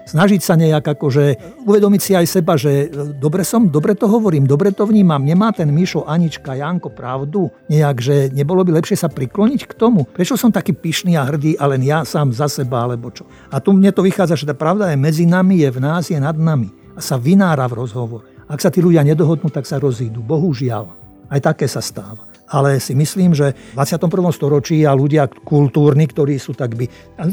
snažiť 0.06 0.40
sa 0.40 0.54
nejak 0.54 0.86
akože 0.96 1.24
uvedomiť 1.66 2.00
si 2.00 2.12
aj 2.14 2.26
seba, 2.30 2.54
že 2.54 2.86
e, 2.86 3.14
dobre 3.18 3.42
som, 3.42 3.66
dobre 3.66 3.98
to 3.98 4.06
hovorím, 4.06 4.46
dobre 4.46 4.70
to 4.70 4.86
vnímam, 4.86 5.20
nemá 5.20 5.50
ten 5.50 5.68
Mišo, 5.68 6.06
Anička, 6.06 6.54
Janko 6.54 6.94
pravdu, 6.94 7.50
nejak, 7.66 7.96
že 7.98 8.16
nebolo 8.30 8.62
by 8.62 8.78
lepšie 8.80 8.96
sa 8.96 9.10
prikloniť 9.10 9.66
k 9.66 9.72
tomu. 9.74 10.06
Prečo 10.06 10.38
som 10.38 10.54
taký 10.54 10.72
pyšný 10.72 11.18
a 11.18 11.26
hrdý 11.26 11.58
a 11.58 11.66
len 11.66 11.82
ja 11.82 12.06
sám 12.06 12.30
za 12.30 12.46
seba, 12.46 12.86
alebo 12.86 13.10
čo. 13.10 13.26
A 13.50 13.58
tu 13.58 13.74
mne 13.74 13.90
to 13.90 14.06
vychádza, 14.06 14.38
že 14.38 14.48
tá 14.48 14.54
pravda 14.54 14.94
je 14.94 14.98
medzi 14.98 15.26
nami, 15.26 15.66
je 15.66 15.70
v 15.74 15.78
nás, 15.82 16.06
je 16.06 16.18
nad 16.22 16.38
nami 16.38 16.70
a 16.94 17.00
sa 17.02 17.18
vynára 17.18 17.66
v 17.66 17.82
rozhovore. 17.82 18.24
Ak 18.46 18.62
sa 18.62 18.70
tí 18.70 18.78
ľudia 18.78 19.02
nedohodnú, 19.02 19.50
tak 19.50 19.66
sa 19.66 19.82
rozídu. 19.82 20.22
Bohužiaľ. 20.22 20.86
Aj 21.26 21.42
také 21.42 21.66
sa 21.66 21.82
stáva 21.82 22.35
ale 22.50 22.78
si 22.78 22.94
myslím, 22.94 23.34
že 23.34 23.52
v 23.52 23.78
21. 23.78 24.08
storočí 24.32 24.82
a 24.86 24.94
ľudia 24.94 25.26
kultúrni, 25.28 26.06
ktorí 26.06 26.38
sú 26.38 26.54
tak 26.54 26.74
by... 26.78 26.86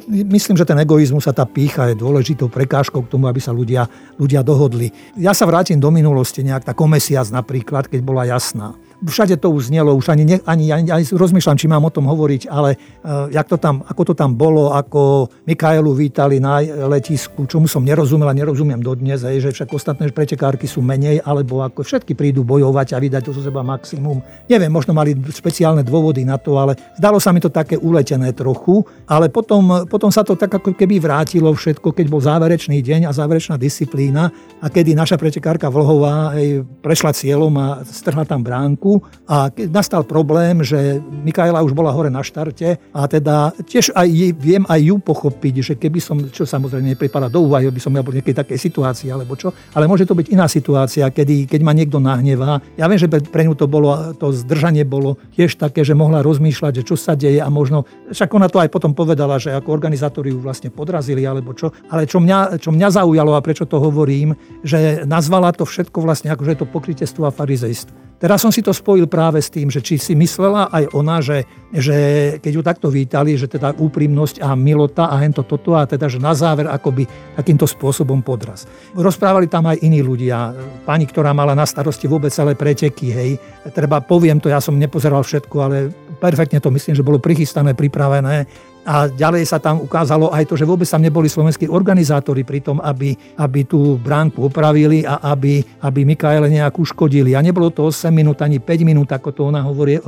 Myslím, 0.10 0.58
že 0.58 0.66
ten 0.68 0.78
egoizmus 0.82 1.30
a 1.30 1.34
tá 1.34 1.46
pícha 1.46 1.90
je 1.94 1.96
dôležitou 1.98 2.50
prekážkou 2.50 3.06
k 3.06 3.12
tomu, 3.14 3.30
aby 3.30 3.40
sa 3.40 3.54
ľudia, 3.54 3.86
ľudia 4.18 4.42
dohodli. 4.42 4.90
Ja 5.18 5.32
sa 5.38 5.46
vrátim 5.46 5.78
do 5.78 5.94
minulosti, 5.94 6.42
nejak 6.42 6.68
tá 6.68 6.74
komesiac 6.74 7.30
napríklad, 7.30 7.88
keď 7.88 8.02
bola 8.02 8.26
jasná 8.26 8.74
všade 9.04 9.36
to 9.38 9.52
už 9.52 9.70
znelo, 9.70 9.92
už 9.96 10.10
ani, 10.10 10.40
ani, 10.48 10.72
ani, 10.72 10.88
ani 10.90 11.04
rozmýšľam, 11.12 11.60
či 11.60 11.68
mám 11.68 11.84
o 11.84 11.92
tom 11.92 12.08
hovoriť, 12.08 12.48
ale 12.48 12.76
uh, 12.76 13.28
jak 13.28 13.48
to 13.52 13.58
tam, 13.60 13.84
ako 13.84 14.12
to 14.12 14.14
tam 14.16 14.34
bolo, 14.34 14.72
ako 14.72 15.28
Mikailu 15.44 15.92
vítali 15.92 16.40
na 16.40 16.64
letisku, 16.64 17.44
čomu 17.46 17.68
som 17.68 17.84
nerozumel 17.84 18.32
a 18.32 18.36
nerozumiem 18.36 18.80
dodnes, 18.80 19.22
aj, 19.28 19.38
že 19.44 19.50
však 19.52 19.70
ostatné 19.76 20.08
pretekárky 20.10 20.66
sú 20.66 20.80
menej, 20.80 21.20
alebo 21.22 21.60
ako 21.62 21.84
všetky 21.84 22.16
prídu 22.16 22.48
bojovať 22.48 22.96
a 22.96 23.02
vydať 23.04 23.32
zo 23.36 23.44
seba 23.44 23.60
maximum. 23.62 24.24
Neviem, 24.48 24.72
možno 24.72 24.96
mali 24.96 25.16
špeciálne 25.16 25.84
dôvody 25.84 26.24
na 26.24 26.40
to, 26.40 26.56
ale 26.56 26.80
zdalo 26.96 27.20
sa 27.20 27.36
mi 27.36 27.44
to 27.44 27.52
také 27.52 27.76
uletené 27.76 28.32
trochu, 28.32 28.82
ale 29.08 29.28
potom, 29.28 29.86
potom 29.90 30.10
sa 30.10 30.24
to 30.24 30.40
tak 30.40 30.50
ako 30.50 30.72
keby 30.72 31.04
vrátilo 31.04 31.52
všetko, 31.52 31.92
keď 31.92 32.06
bol 32.08 32.22
záverečný 32.24 32.80
deň 32.80 33.10
a 33.10 33.12
záverečná 33.12 33.60
disciplína 33.60 34.32
a 34.64 34.68
kedy 34.72 34.96
naša 34.96 35.20
pretekárka 35.20 35.68
Vlhová 35.68 36.36
prešla 36.80 37.12
cieľom 37.12 37.54
a 37.60 37.68
strhla 37.84 38.24
tam 38.24 38.46
bránku 38.46 38.93
a 39.30 39.48
nastal 39.72 40.04
problém, 40.04 40.62
že 40.66 41.00
Mikaela 41.24 41.64
už 41.64 41.72
bola 41.72 41.96
hore 41.96 42.12
na 42.12 42.20
štarte 42.20 42.78
a 42.92 43.02
teda 43.08 43.56
tiež 43.64 43.96
aj 43.96 44.10
viem 44.36 44.64
aj 44.68 44.82
ju 44.84 44.96
pochopiť, 45.00 45.54
že 45.62 45.74
keby 45.80 46.00
som, 46.04 46.18
čo 46.30 46.44
samozrejme 46.44 46.98
nepripadá 46.98 47.32
do 47.32 47.48
úvahy, 47.48 47.70
by 47.72 47.82
som 47.82 47.96
ja 47.96 48.04
bol 48.04 48.12
v 48.12 48.20
nejakej 48.20 48.44
takej 48.44 48.60
situácii 48.60 49.10
alebo 49.10 49.40
čo, 49.40 49.56
ale 49.72 49.88
môže 49.88 50.04
to 50.04 50.18
byť 50.18 50.28
iná 50.34 50.46
situácia, 50.52 51.08
kedy, 51.08 51.48
keď 51.48 51.62
ma 51.64 51.72
niekto 51.72 51.98
nahnevá. 52.04 52.60
Ja 52.76 52.92
viem, 52.92 53.00
že 53.00 53.08
pre 53.08 53.48
ňu 53.48 53.56
to 53.56 53.66
bolo, 53.70 54.12
to 54.18 54.36
zdržanie 54.36 54.84
bolo 54.84 55.16
tiež 55.34 55.56
také, 55.56 55.88
že 55.88 55.96
mohla 55.96 56.20
rozmýšľať, 56.20 56.84
že 56.84 56.84
čo 56.84 56.96
sa 57.00 57.16
deje 57.16 57.40
a 57.40 57.48
možno, 57.48 57.88
však 58.12 58.30
ona 58.34 58.52
to 58.52 58.60
aj 58.60 58.70
potom 58.74 58.92
povedala, 58.92 59.40
že 59.40 59.56
ako 59.56 59.72
organizátori 59.72 60.34
ju 60.34 60.44
vlastne 60.44 60.74
podrazili 60.74 61.24
alebo 61.24 61.56
čo, 61.56 61.72
ale 61.88 62.10
čo 62.10 62.20
mňa, 62.20 62.60
čo 62.60 62.74
mňa 62.74 62.88
zaujalo 63.00 63.38
a 63.38 63.44
prečo 63.46 63.64
to 63.64 63.80
hovorím, 63.80 64.36
že 64.66 65.08
nazvala 65.08 65.56
to 65.56 65.64
všetko 65.64 65.98
vlastne 66.04 66.30
ako, 66.34 66.44
je 66.50 66.60
to 66.60 66.68
pokrytectvo 66.70 67.24
a 67.28 67.32
farizejstvo. 67.34 68.13
Teraz 68.24 68.40
som 68.40 68.56
si 68.56 68.64
to 68.64 68.72
spojil 68.72 69.04
práve 69.12 69.44
s 69.44 69.52
tým, 69.52 69.68
že 69.68 69.84
či 69.84 70.00
si 70.00 70.16
myslela 70.16 70.72
aj 70.72 70.96
ona, 70.96 71.20
že, 71.20 71.44
že 71.76 71.98
keď 72.40 72.52
ju 72.56 72.62
takto 72.64 72.88
vítali, 72.88 73.36
že 73.36 73.52
teda 73.52 73.76
úprimnosť 73.76 74.40
a 74.40 74.56
milota 74.56 75.12
a 75.12 75.20
hento 75.20 75.44
toto 75.44 75.76
a 75.76 75.84
teda, 75.84 76.08
že 76.08 76.24
na 76.24 76.32
záver 76.32 76.72
akoby 76.72 77.04
takýmto 77.36 77.68
spôsobom 77.68 78.24
podraz. 78.24 78.64
Rozprávali 78.96 79.52
tam 79.52 79.68
aj 79.68 79.84
iní 79.84 80.00
ľudia. 80.00 80.56
Pani, 80.88 81.04
ktorá 81.04 81.36
mala 81.36 81.52
na 81.52 81.68
starosti 81.68 82.08
vôbec 82.08 82.32
celé 82.32 82.56
preteky, 82.56 83.12
hej. 83.12 83.32
Treba, 83.76 84.00
poviem 84.00 84.40
to, 84.40 84.48
ja 84.48 84.64
som 84.64 84.80
nepozeral 84.80 85.20
všetko, 85.20 85.56
ale 85.60 85.92
perfektne 86.24 86.64
to 86.64 86.72
myslím, 86.72 86.96
že 86.96 87.04
bolo 87.04 87.20
prichystané, 87.20 87.76
pripravené 87.76 88.48
a 88.84 89.08
ďalej 89.08 89.48
sa 89.48 89.64
tam 89.64 89.80
ukázalo 89.80 90.28
aj 90.36 90.44
to, 90.44 90.60
že 90.60 90.68
vôbec 90.68 90.88
tam 90.88 91.00
neboli 91.00 91.32
slovenskí 91.32 91.72
organizátori 91.72 92.44
pri 92.44 92.60
tom, 92.60 92.84
aby, 92.84 93.16
aby 93.40 93.64
tú 93.64 93.96
bránku 93.96 94.44
opravili 94.44 95.08
a 95.08 95.20
aby, 95.32 95.64
aby 95.80 96.00
Mikaele 96.04 96.52
nejak 96.52 96.76
uškodili. 96.76 97.32
A 97.36 97.40
nebolo 97.40 97.72
to 97.72 97.88
8 97.88 98.12
minút 98.12 98.44
ani 98.44 98.60
5 98.60 98.84
minút, 98.84 99.10
ako 99.12 99.30
to 99.32 99.42
ona 99.48 99.64
hovorila. 99.64 100.04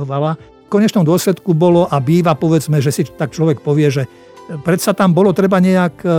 V 0.66 0.68
konečnom 0.68 1.06
dôsledku 1.06 1.56
bolo 1.56 1.88
a 1.88 1.96
býva, 2.02 2.36
povedzme, 2.36 2.82
že 2.82 2.92
si 2.92 3.02
tak 3.06 3.32
človek 3.32 3.64
povie, 3.64 3.88
že 3.88 4.04
predsa 4.62 4.94
tam 4.94 5.10
bolo 5.10 5.34
treba 5.34 5.58
nejak, 5.58 6.06
e, 6.06 6.10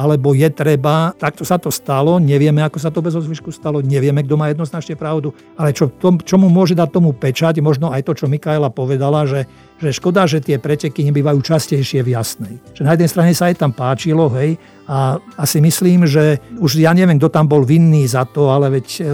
alebo 0.00 0.32
je 0.32 0.48
treba, 0.48 1.12
takto 1.12 1.44
sa 1.44 1.60
to 1.60 1.68
stalo, 1.68 2.16
nevieme, 2.16 2.64
ako 2.64 2.78
sa 2.80 2.88
to 2.88 3.04
bez 3.04 3.12
ozvyšku 3.12 3.52
stalo, 3.52 3.84
nevieme, 3.84 4.24
kto 4.24 4.34
má 4.40 4.48
jednoznačne 4.48 4.96
pravdu, 4.96 5.36
ale 5.60 5.76
čo, 5.76 5.92
to, 5.92 6.16
čomu 6.24 6.48
môže 6.48 6.72
dať 6.72 6.88
tomu 6.88 7.12
pečať, 7.12 7.60
možno 7.60 7.92
aj 7.92 8.04
to, 8.08 8.12
čo 8.16 8.26
Mikaela 8.32 8.72
povedala, 8.72 9.28
že, 9.28 9.44
že 9.76 9.92
škoda, 9.92 10.24
že 10.24 10.40
tie 10.40 10.56
preteky 10.56 11.04
nebývajú 11.12 11.38
častejšie 11.44 12.00
v 12.00 12.16
jasnej. 12.16 12.54
Že 12.72 12.82
na 12.88 12.92
jednej 12.96 13.10
strane 13.12 13.32
sa 13.36 13.52
aj 13.52 13.60
tam 13.60 13.72
páčilo, 13.76 14.32
hej, 14.32 14.56
a 14.86 15.18
asi 15.36 15.58
myslím, 15.60 16.06
že 16.06 16.40
už 16.56 16.80
ja 16.80 16.94
neviem, 16.96 17.18
kto 17.18 17.28
tam 17.28 17.50
bol 17.50 17.66
vinný 17.66 18.06
za 18.06 18.24
to, 18.24 18.48
ale 18.48 18.80
veď 18.80 18.86
e, 19.02 19.04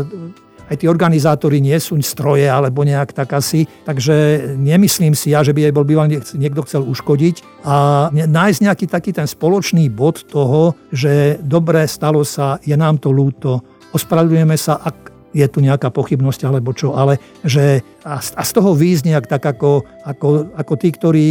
aj 0.72 0.80
tí 0.80 0.86
organizátori 0.88 1.60
nie 1.60 1.76
sú 1.76 2.00
stroje 2.00 2.48
alebo 2.48 2.80
nejak 2.80 3.12
tak 3.12 3.36
asi, 3.36 3.68
takže 3.84 4.56
nemyslím 4.56 5.12
si 5.12 5.36
ja, 5.36 5.44
že 5.44 5.52
by 5.52 5.68
jej 5.68 5.74
bol 5.76 5.84
býval 5.84 6.08
niekto 6.08 6.64
chcel 6.64 6.88
uškodiť. 6.88 7.68
A 7.68 8.08
nájsť 8.12 8.60
nejaký 8.64 8.86
taký 8.88 9.12
ten 9.12 9.28
spoločný 9.28 9.92
bod 9.92 10.24
toho, 10.24 10.72
že 10.88 11.36
dobre, 11.44 11.84
stalo 11.84 12.24
sa, 12.24 12.56
je 12.64 12.72
nám 12.72 12.96
to 12.96 13.12
lúto, 13.12 13.60
ospravedlňujeme 13.92 14.56
sa, 14.56 14.80
ak 14.80 14.96
je 15.32 15.46
tu 15.48 15.64
nejaká 15.64 15.88
pochybnosť 15.88 16.40
alebo 16.44 16.76
čo, 16.76 16.92
ale 16.92 17.16
že 17.42 17.80
a, 18.04 18.20
a 18.20 18.42
z 18.44 18.50
toho 18.52 18.76
nejak 18.76 19.26
tak 19.26 19.42
ako, 19.42 19.84
ako, 20.04 20.52
ako 20.54 20.72
tí, 20.76 20.88
ktorí 20.92 21.28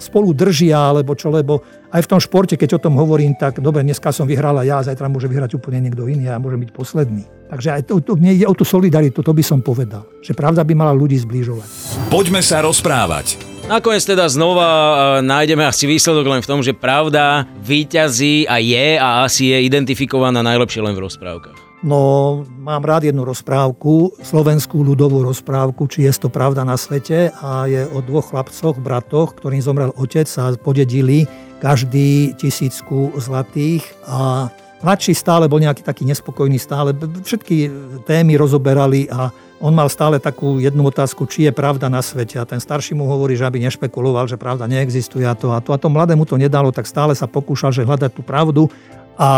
spolu 0.00 0.32
držia 0.32 0.92
alebo 0.92 1.12
čo, 1.12 1.28
lebo 1.28 1.60
aj 1.92 2.08
v 2.08 2.10
tom 2.10 2.20
športe, 2.20 2.56
keď 2.56 2.80
o 2.80 2.82
tom 2.88 2.96
hovorím, 2.96 3.36
tak 3.36 3.60
dobre, 3.60 3.84
dneska 3.84 4.08
som 4.16 4.24
vyhrala 4.24 4.64
ja, 4.64 4.80
zajtra 4.80 5.12
môže 5.12 5.28
vyhrať 5.28 5.60
úplne 5.60 5.84
niekto 5.84 6.08
iný 6.08 6.32
a 6.32 6.40
môže 6.40 6.56
byť 6.56 6.70
posledný. 6.72 7.28
Takže 7.52 7.68
aj 7.68 7.82
to, 7.84 8.00
to, 8.00 8.16
mne 8.16 8.32
ide 8.32 8.48
o 8.48 8.56
tú 8.56 8.64
solidaritu, 8.64 9.20
to 9.20 9.36
by 9.36 9.44
som 9.44 9.60
povedal. 9.60 10.08
Že 10.24 10.32
pravda 10.32 10.64
by 10.64 10.72
mala 10.72 10.96
ľudí 10.96 11.20
zbližovať. 11.20 11.68
Poďme 12.08 12.40
sa 12.40 12.64
rozprávať. 12.64 13.36
Nakoniec 13.68 14.02
teda 14.02 14.26
znova 14.26 14.68
e, 14.68 14.94
nájdeme 15.22 15.62
asi 15.62 15.86
výsledok 15.86 16.26
len 16.26 16.40
v 16.42 16.48
tom, 16.48 16.64
že 16.64 16.74
pravda 16.74 17.46
výťazí 17.62 18.48
a 18.48 18.58
je 18.58 18.98
a 18.98 19.22
asi 19.22 19.54
je 19.54 19.58
identifikovaná 19.68 20.42
najlepšie 20.42 20.82
len 20.82 20.96
v 20.98 21.06
rozprávkach. 21.06 21.61
No, 21.82 22.46
mám 22.62 22.86
rád 22.86 23.10
jednu 23.10 23.26
rozprávku, 23.26 24.14
slovenskú 24.22 24.86
ľudovú 24.86 25.26
rozprávku, 25.26 25.90
či 25.90 26.06
je 26.06 26.14
to 26.14 26.30
pravda 26.30 26.62
na 26.62 26.78
svete 26.78 27.34
a 27.42 27.66
je 27.66 27.82
o 27.90 27.98
dvoch 27.98 28.30
chlapcoch, 28.30 28.78
bratoch, 28.78 29.34
ktorým 29.34 29.58
zomrel 29.58 29.90
otec 29.98 30.30
a 30.38 30.54
podedili 30.54 31.26
každý 31.58 32.38
tisícku 32.38 33.18
zlatých 33.18 33.82
a 34.06 34.46
mladší 34.86 35.10
stále 35.10 35.50
bol 35.50 35.58
nejaký 35.58 35.82
taký 35.82 36.06
nespokojný, 36.06 36.54
stále 36.54 36.94
všetky 36.94 37.66
témy 38.06 38.38
rozoberali 38.38 39.10
a 39.10 39.34
on 39.58 39.74
mal 39.74 39.90
stále 39.90 40.22
takú 40.22 40.62
jednu 40.62 40.86
otázku, 40.86 41.26
či 41.26 41.46
je 41.46 41.52
pravda 41.54 41.86
na 41.86 42.02
svete. 42.02 42.34
A 42.38 42.46
ten 42.46 42.58
starší 42.58 42.98
mu 42.98 43.06
hovorí, 43.06 43.38
že 43.38 43.46
aby 43.46 43.62
nešpekuloval, 43.62 44.26
že 44.26 44.34
pravda 44.34 44.66
neexistuje 44.66 45.22
a 45.22 45.38
to 45.38 45.54
a 45.54 45.62
to. 45.62 45.70
A 45.70 45.78
to 45.78 45.86
mladému 45.86 46.26
to 46.26 46.34
nedalo, 46.34 46.74
tak 46.74 46.86
stále 46.86 47.14
sa 47.14 47.30
pokúšal, 47.30 47.70
že 47.70 47.86
hľadať 47.86 48.10
tú 48.10 48.26
pravdu 48.26 48.66
A 49.16 49.28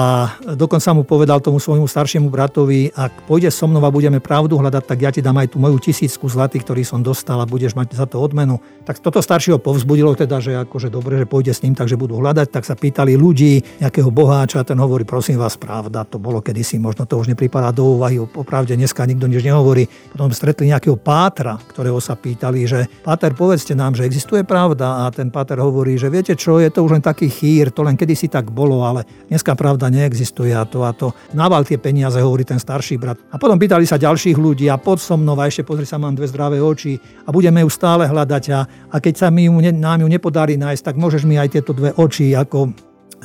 dokonca 0.55 0.91
mu 0.95 1.03
povedal 1.03 1.39
tomu 1.43 1.59
svojmu 1.59 1.85
staršiemu 1.87 2.31
bratovi, 2.31 2.95
ak 2.95 3.27
pôjde 3.27 3.51
so 3.51 3.67
mnou 3.67 3.83
a 3.83 3.91
budeme 3.91 4.23
pravdu 4.23 4.57
hľadať, 4.59 4.83
tak 4.87 4.99
ja 5.03 5.11
ti 5.11 5.21
dám 5.21 5.39
aj 5.39 5.55
tú 5.55 5.63
moju 5.63 5.79
tisícku 5.83 6.31
zlatých, 6.31 6.63
ktorý 6.67 6.83
som 6.87 7.03
dostal 7.03 7.39
a 7.43 7.47
budeš 7.47 7.75
mať 7.75 7.95
za 7.95 8.07
to 8.07 8.23
odmenu. 8.23 8.63
Tak 8.87 9.03
toto 9.03 9.21
staršieho 9.21 9.59
povzbudilo 9.59 10.15
teda, 10.15 10.39
že 10.41 10.59
akože 10.65 10.89
dobre, 10.89 11.21
že 11.21 11.27
pôjde 11.27 11.53
s 11.53 11.63
ním, 11.67 11.75
takže 11.75 11.99
budú 11.99 12.19
hľadať. 12.19 12.55
Tak 12.55 12.65
sa 12.65 12.79
pýtali 12.79 13.19
ľudí, 13.19 13.83
nejakého 13.83 14.09
boháča, 14.15 14.63
ten 14.65 14.79
hovorí, 14.79 15.03
prosím 15.03 15.43
vás, 15.43 15.59
pravda, 15.59 16.07
to 16.07 16.23
bolo 16.23 16.39
kedysi, 16.41 16.79
možno 16.79 17.05
to 17.05 17.19
už 17.19 17.31
nepripadá 17.31 17.75
do 17.75 17.99
úvahy, 17.99 18.17
opravde 18.19 18.79
dneska 18.79 19.05
nikto 19.05 19.27
nič 19.27 19.43
nehovorí. 19.43 19.87
Potom 20.11 20.31
stretli 20.31 20.71
nejakého 20.71 20.97
pátra, 20.97 21.59
ktorého 21.59 21.99
sa 21.99 22.15
pýtali, 22.15 22.65
že 22.65 22.87
Páter, 23.05 23.37
povedzte 23.37 23.77
nám, 23.77 23.93
že 23.93 24.09
existuje 24.09 24.49
pravda 24.49 25.05
a 25.05 25.13
ten 25.13 25.29
páter 25.29 25.61
hovorí, 25.61 26.01
že 26.01 26.09
viete 26.09 26.33
čo, 26.33 26.57
je 26.57 26.73
to 26.73 26.81
už 26.81 26.97
len 26.97 27.05
taký 27.05 27.29
chýr, 27.29 27.69
to 27.69 27.85
len 27.85 28.01
kedysi 28.01 28.33
tak 28.33 28.49
bolo, 28.49 28.81
ale 28.81 29.05
dneska 29.29 29.53
pravda 29.65 29.89
neexistuje 29.89 30.53
a 30.53 30.69
to 30.69 30.85
a 30.85 30.93
to. 30.93 31.17
Nával 31.33 31.65
tie 31.65 31.81
peniaze, 31.81 32.21
hovorí 32.21 32.45
ten 32.45 32.61
starší 32.61 33.01
brat. 33.01 33.17
A 33.33 33.41
potom 33.41 33.57
pýtali 33.57 33.89
sa 33.89 33.97
ďalších 33.97 34.37
ľudí 34.37 34.69
a 34.69 34.77
pod 34.77 35.01
so 35.01 35.17
mnou 35.17 35.33
a 35.41 35.49
ešte 35.49 35.65
pozri 35.65 35.89
sa, 35.89 35.97
mám 35.97 36.13
dve 36.13 36.29
zdravé 36.29 36.61
oči 36.61 37.01
a 37.25 37.33
budeme 37.33 37.65
ju 37.65 37.73
stále 37.73 38.05
hľadať 38.05 38.45
a, 38.53 38.61
a 38.93 38.97
keď 39.01 39.15
sa 39.25 39.29
mi 39.33 39.49
ju, 39.49 39.57
nám 39.73 40.05
ju 40.05 40.09
nepodarí 40.13 40.61
nájsť, 40.61 40.93
tak 40.93 41.01
môžeš 41.01 41.25
mi 41.25 41.41
aj 41.41 41.57
tieto 41.57 41.73
dve 41.73 41.97
oči 41.97 42.37
ako 42.37 42.69
e, 42.69 42.71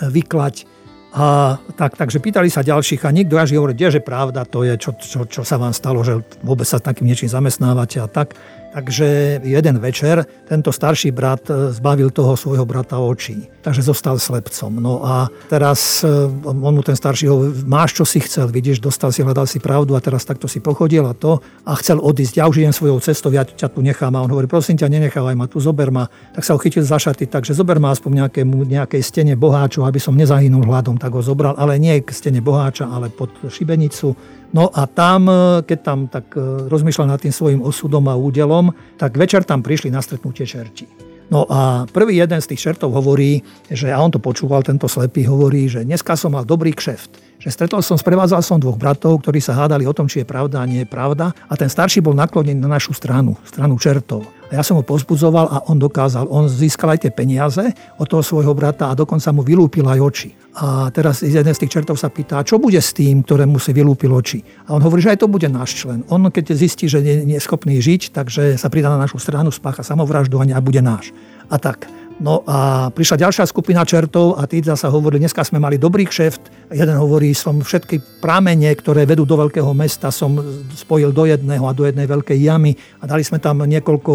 vyklať. 0.07 0.79
A 1.09 1.57
tak, 1.73 1.97
takže 1.97 2.21
pýtali 2.21 2.53
sa 2.53 2.61
ďalších 2.61 3.01
a 3.01 3.09
nikto 3.09 3.33
až 3.35 3.57
hovorí, 3.57 3.73
že 3.73 3.97
pravda 3.97 4.45
to 4.45 4.61
je, 4.61 4.77
čo, 4.77 4.93
čo, 4.93 5.25
čo 5.25 5.41
sa 5.41 5.57
vám 5.57 5.73
stalo, 5.73 6.05
že 6.05 6.21
vôbec 6.45 6.69
sa 6.69 6.77
takým 6.77 7.09
niečím 7.09 7.27
zamestnávate 7.27 7.97
a 7.97 8.05
tak. 8.05 8.37
Takže 8.69 9.41
jeden 9.43 9.81
večer 9.81 10.25
tento 10.45 10.69
starší 10.69 11.09
brat 11.09 11.49
e, 11.49 11.73
zbavil 11.73 12.13
toho 12.13 12.37
svojho 12.37 12.65
brata 12.69 13.01
očí. 13.01 13.49
Takže 13.65 13.81
zostal 13.81 14.21
slepcom. 14.21 14.77
No 14.77 15.01
a 15.01 15.25
teraz 15.49 16.05
e, 16.05 16.09
on 16.45 16.73
mu 16.77 16.85
ten 16.85 16.93
starší 16.93 17.25
hovorí, 17.33 17.49
máš 17.65 17.97
čo 17.97 18.05
si 18.05 18.21
chcel, 18.21 18.45
vidíš, 18.53 18.77
dostal 18.77 19.09
si, 19.09 19.25
hľadal 19.25 19.49
si 19.49 19.57
pravdu 19.57 19.97
a 19.97 20.03
teraz 20.03 20.21
takto 20.21 20.45
si 20.45 20.61
pochodil 20.61 21.01
a 21.09 21.17
to 21.17 21.41
a 21.65 21.73
chcel 21.81 21.97
odísť. 21.97 22.37
Ja 22.37 22.45
už 22.45 22.61
idem 22.61 22.69
svojou 22.69 23.01
cestou, 23.01 23.33
ja 23.33 23.41
ťa 23.41 23.73
tu 23.73 23.81
nechám. 23.81 24.13
A 24.13 24.21
on 24.21 24.29
hovorí, 24.29 24.45
prosím 24.45 24.77
ťa, 24.77 24.85
nenechávaj 24.85 25.33
ma 25.33 25.49
tu, 25.49 25.57
zober 25.57 25.89
ma. 25.89 26.05
Tak 26.37 26.45
sa 26.45 26.53
ho 26.53 26.61
chytil 26.61 26.85
za 26.85 27.01
šaty, 27.01 27.25
takže 27.25 27.57
zober 27.57 27.81
ma 27.81 27.89
aspoň 27.89 28.25
nejakému, 28.25 28.69
nejakej 28.69 29.01
stene 29.01 29.33
boháčov, 29.33 29.89
aby 29.89 29.97
som 29.97 30.13
nezahynul 30.13 30.69
hladom. 30.69 31.01
Tak 31.01 31.09
ho 31.17 31.25
zobral, 31.25 31.57
ale 31.57 31.81
nie 31.81 32.05
k 32.05 32.13
stene 32.13 32.37
boháča, 32.37 32.85
ale 32.85 33.09
pod 33.09 33.33
šibenicu 33.49 34.13
No 34.49 34.69
a 34.73 34.89
tam, 34.89 35.29
e, 35.29 35.61
keď 35.61 35.79
tam 35.85 35.99
tak 36.09 36.33
e, 36.33 36.69
rozmýšľal 36.69 37.13
nad 37.13 37.21
tým 37.21 37.33
svojim 37.33 37.61
osudom 37.61 38.05
a 38.09 38.17
údelom, 38.17 38.73
tak 38.97 39.13
večer 39.13 39.45
tam 39.45 39.61
prišli 39.61 39.93
na 39.93 40.01
stretnutie 40.01 40.49
čerti. 40.49 40.89
No 41.29 41.45
a 41.45 41.85
prvý 41.85 42.17
jeden 42.17 42.41
z 42.41 42.49
tých 42.49 42.73
čertov 42.73 42.89
hovorí, 42.89 43.45
že, 43.69 43.93
a 43.93 44.01
on 44.01 44.09
to 44.09 44.17
počúval, 44.17 44.65
tento 44.65 44.89
slepý, 44.89 45.29
hovorí, 45.29 45.69
že 45.69 45.85
dneska 45.85 46.17
som 46.17 46.33
mal 46.33 46.41
dobrý 46.41 46.73
kšeft 46.73 47.29
že 47.39 47.55
stretol 47.55 47.79
som, 47.79 47.95
sprevádzal 47.95 48.43
som 48.43 48.59
dvoch 48.59 48.75
bratov, 48.75 49.23
ktorí 49.23 49.39
sa 49.39 49.55
hádali 49.55 49.87
o 49.87 49.95
tom, 49.95 50.11
či 50.11 50.21
je 50.21 50.27
pravda 50.27 50.59
a 50.59 50.67
nie 50.67 50.83
je 50.83 50.91
pravda. 50.91 51.31
A 51.47 51.55
ten 51.55 51.71
starší 51.71 52.03
bol 52.03 52.11
naklonený 52.11 52.59
na 52.59 52.67
našu 52.67 52.91
stranu, 52.91 53.39
stranu 53.47 53.79
čertov. 53.79 54.27
Ja 54.49 54.65
som 54.65 54.81
ho 54.81 54.83
pozbudzoval 54.83 55.45
a 55.45 55.57
on 55.69 55.77
dokázal. 55.77 56.25
On 56.25 56.49
získal 56.49 56.97
aj 56.97 57.05
tie 57.05 57.11
peniaze 57.13 57.61
od 58.01 58.09
toho 58.09 58.25
svojho 58.25 58.57
brata 58.57 58.89
a 58.89 58.97
dokonca 58.97 59.29
mu 59.29 59.45
vylúpil 59.45 59.85
aj 59.85 59.99
oči. 60.01 60.29
A 60.57 60.89
teraz 60.89 61.21
jeden 61.21 61.53
z 61.53 61.61
tých 61.61 61.77
čertov 61.77 62.01
sa 62.01 62.09
pýta, 62.09 62.41
čo 62.41 62.57
bude 62.57 62.81
s 62.81 62.89
tým, 62.91 63.21
ktorému 63.21 63.61
si 63.61 63.69
vylúpil 63.77 64.09
oči. 64.09 64.41
A 64.65 64.73
on 64.73 64.81
hovorí, 64.81 65.05
že 65.05 65.13
aj 65.13 65.21
to 65.21 65.29
bude 65.29 65.45
náš 65.45 65.85
člen. 65.85 66.01
On 66.09 66.25
keď 66.25 66.57
zistí, 66.57 66.89
že 66.89 67.05
nie, 67.05 67.29
nie 67.29 67.37
je 67.37 67.45
schopný 67.45 67.77
žiť, 67.77 68.09
takže 68.09 68.57
sa 68.57 68.73
pridá 68.73 68.89
na 68.89 68.97
našu 68.97 69.21
stranu, 69.21 69.53
spácha 69.53 69.85
samovraždu 69.85 70.41
a 70.41 70.59
bude 70.59 70.81
náš. 70.81 71.13
A 71.53 71.61
tak. 71.61 71.85
No 72.19 72.43
a 72.43 72.91
prišla 72.91 73.23
ďalšia 73.23 73.47
skupina 73.47 73.87
čertov 73.87 74.35
a 74.35 74.43
tí 74.43 74.59
sa 74.59 74.91
hovorili, 74.91 75.23
dneska 75.23 75.39
sme 75.47 75.55
mali 75.55 75.79
dobrý 75.79 76.03
kšeft. 76.03 76.67
Jeden 76.75 76.99
hovorí, 76.99 77.31
som 77.31 77.63
všetky 77.63 78.19
pramene, 78.19 78.67
ktoré 78.75 79.07
vedú 79.07 79.23
do 79.23 79.39
veľkého 79.39 79.71
mesta, 79.71 80.11
som 80.11 80.35
spojil 80.75 81.15
do 81.15 81.23
jedného 81.23 81.63
a 81.63 81.71
do 81.71 81.87
jednej 81.87 82.03
veľkej 82.11 82.35
jamy 82.35 82.75
a 82.99 83.07
dali 83.07 83.23
sme 83.23 83.39
tam 83.39 83.63
niekoľko 83.63 84.13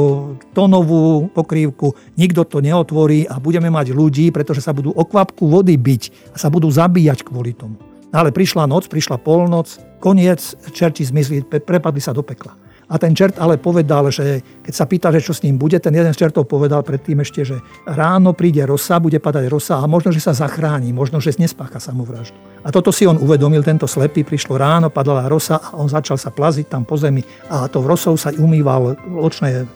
tonovú 0.53 1.33
pokrývku. 1.33 2.21
Nikto 2.21 2.45
to 2.45 2.61
neotvorí 2.61 3.25
a 3.25 3.41
budeme 3.41 3.73
mať 3.73 3.97
ľudí, 3.97 4.29
pretože 4.29 4.61
sa 4.61 4.77
budú 4.77 4.93
o 4.93 5.05
kvapku 5.09 5.49
vody 5.49 5.73
byť 5.81 6.37
a 6.37 6.37
sa 6.37 6.53
budú 6.53 6.69
zabíjať 6.69 7.25
kvôli 7.25 7.57
tomu. 7.57 7.81
Ale 8.13 8.37
prišla 8.37 8.69
noc, 8.69 8.85
prišla 8.85 9.17
polnoc, 9.17 9.81
koniec, 10.05 10.45
čerti 10.77 11.09
zmizli, 11.09 11.41
prepadli 11.41 12.05
sa 12.05 12.13
do 12.13 12.21
pekla. 12.21 12.53
A 12.89 13.01
ten 13.01 13.17
čert 13.17 13.41
ale 13.41 13.57
povedal, 13.57 14.13
že 14.13 14.45
keď 14.61 14.75
sa 14.77 14.85
pýta, 14.85 15.09
že 15.09 15.25
čo 15.25 15.33
s 15.33 15.41
ním 15.41 15.57
bude, 15.57 15.81
ten 15.81 15.95
jeden 15.95 16.13
z 16.13 16.21
čertov 16.21 16.45
povedal 16.45 16.85
predtým 16.85 17.25
ešte, 17.25 17.41
že 17.45 17.57
ráno 17.89 18.37
príde 18.37 18.61
rosa, 18.69 19.01
bude 19.01 19.17
padať 19.17 19.49
rosa 19.49 19.81
a 19.81 19.89
možno, 19.89 20.13
že 20.13 20.21
sa 20.21 20.37
zachráni, 20.37 20.93
možno, 20.93 21.19
že 21.19 21.33
nespácha 21.41 21.81
samovraždu. 21.81 22.37
A 22.61 22.69
toto 22.69 22.93
si 22.93 23.09
on 23.09 23.17
uvedomil, 23.17 23.65
tento 23.65 23.89
slepý, 23.89 24.23
prišlo 24.23 24.61
ráno, 24.61 24.93
padala 24.93 25.25
rosa 25.25 25.57
a 25.57 25.81
on 25.81 25.89
začal 25.89 26.21
sa 26.21 26.29
plaziť 26.29 26.69
tam 26.69 26.85
po 26.85 27.01
zemi 27.01 27.25
a 27.49 27.69
to 27.73 27.81
v 27.81 27.89
rosou 27.89 28.21
sa 28.21 28.29
umýval 28.37 28.97
očné 29.17 29.65
e, 29.65 29.67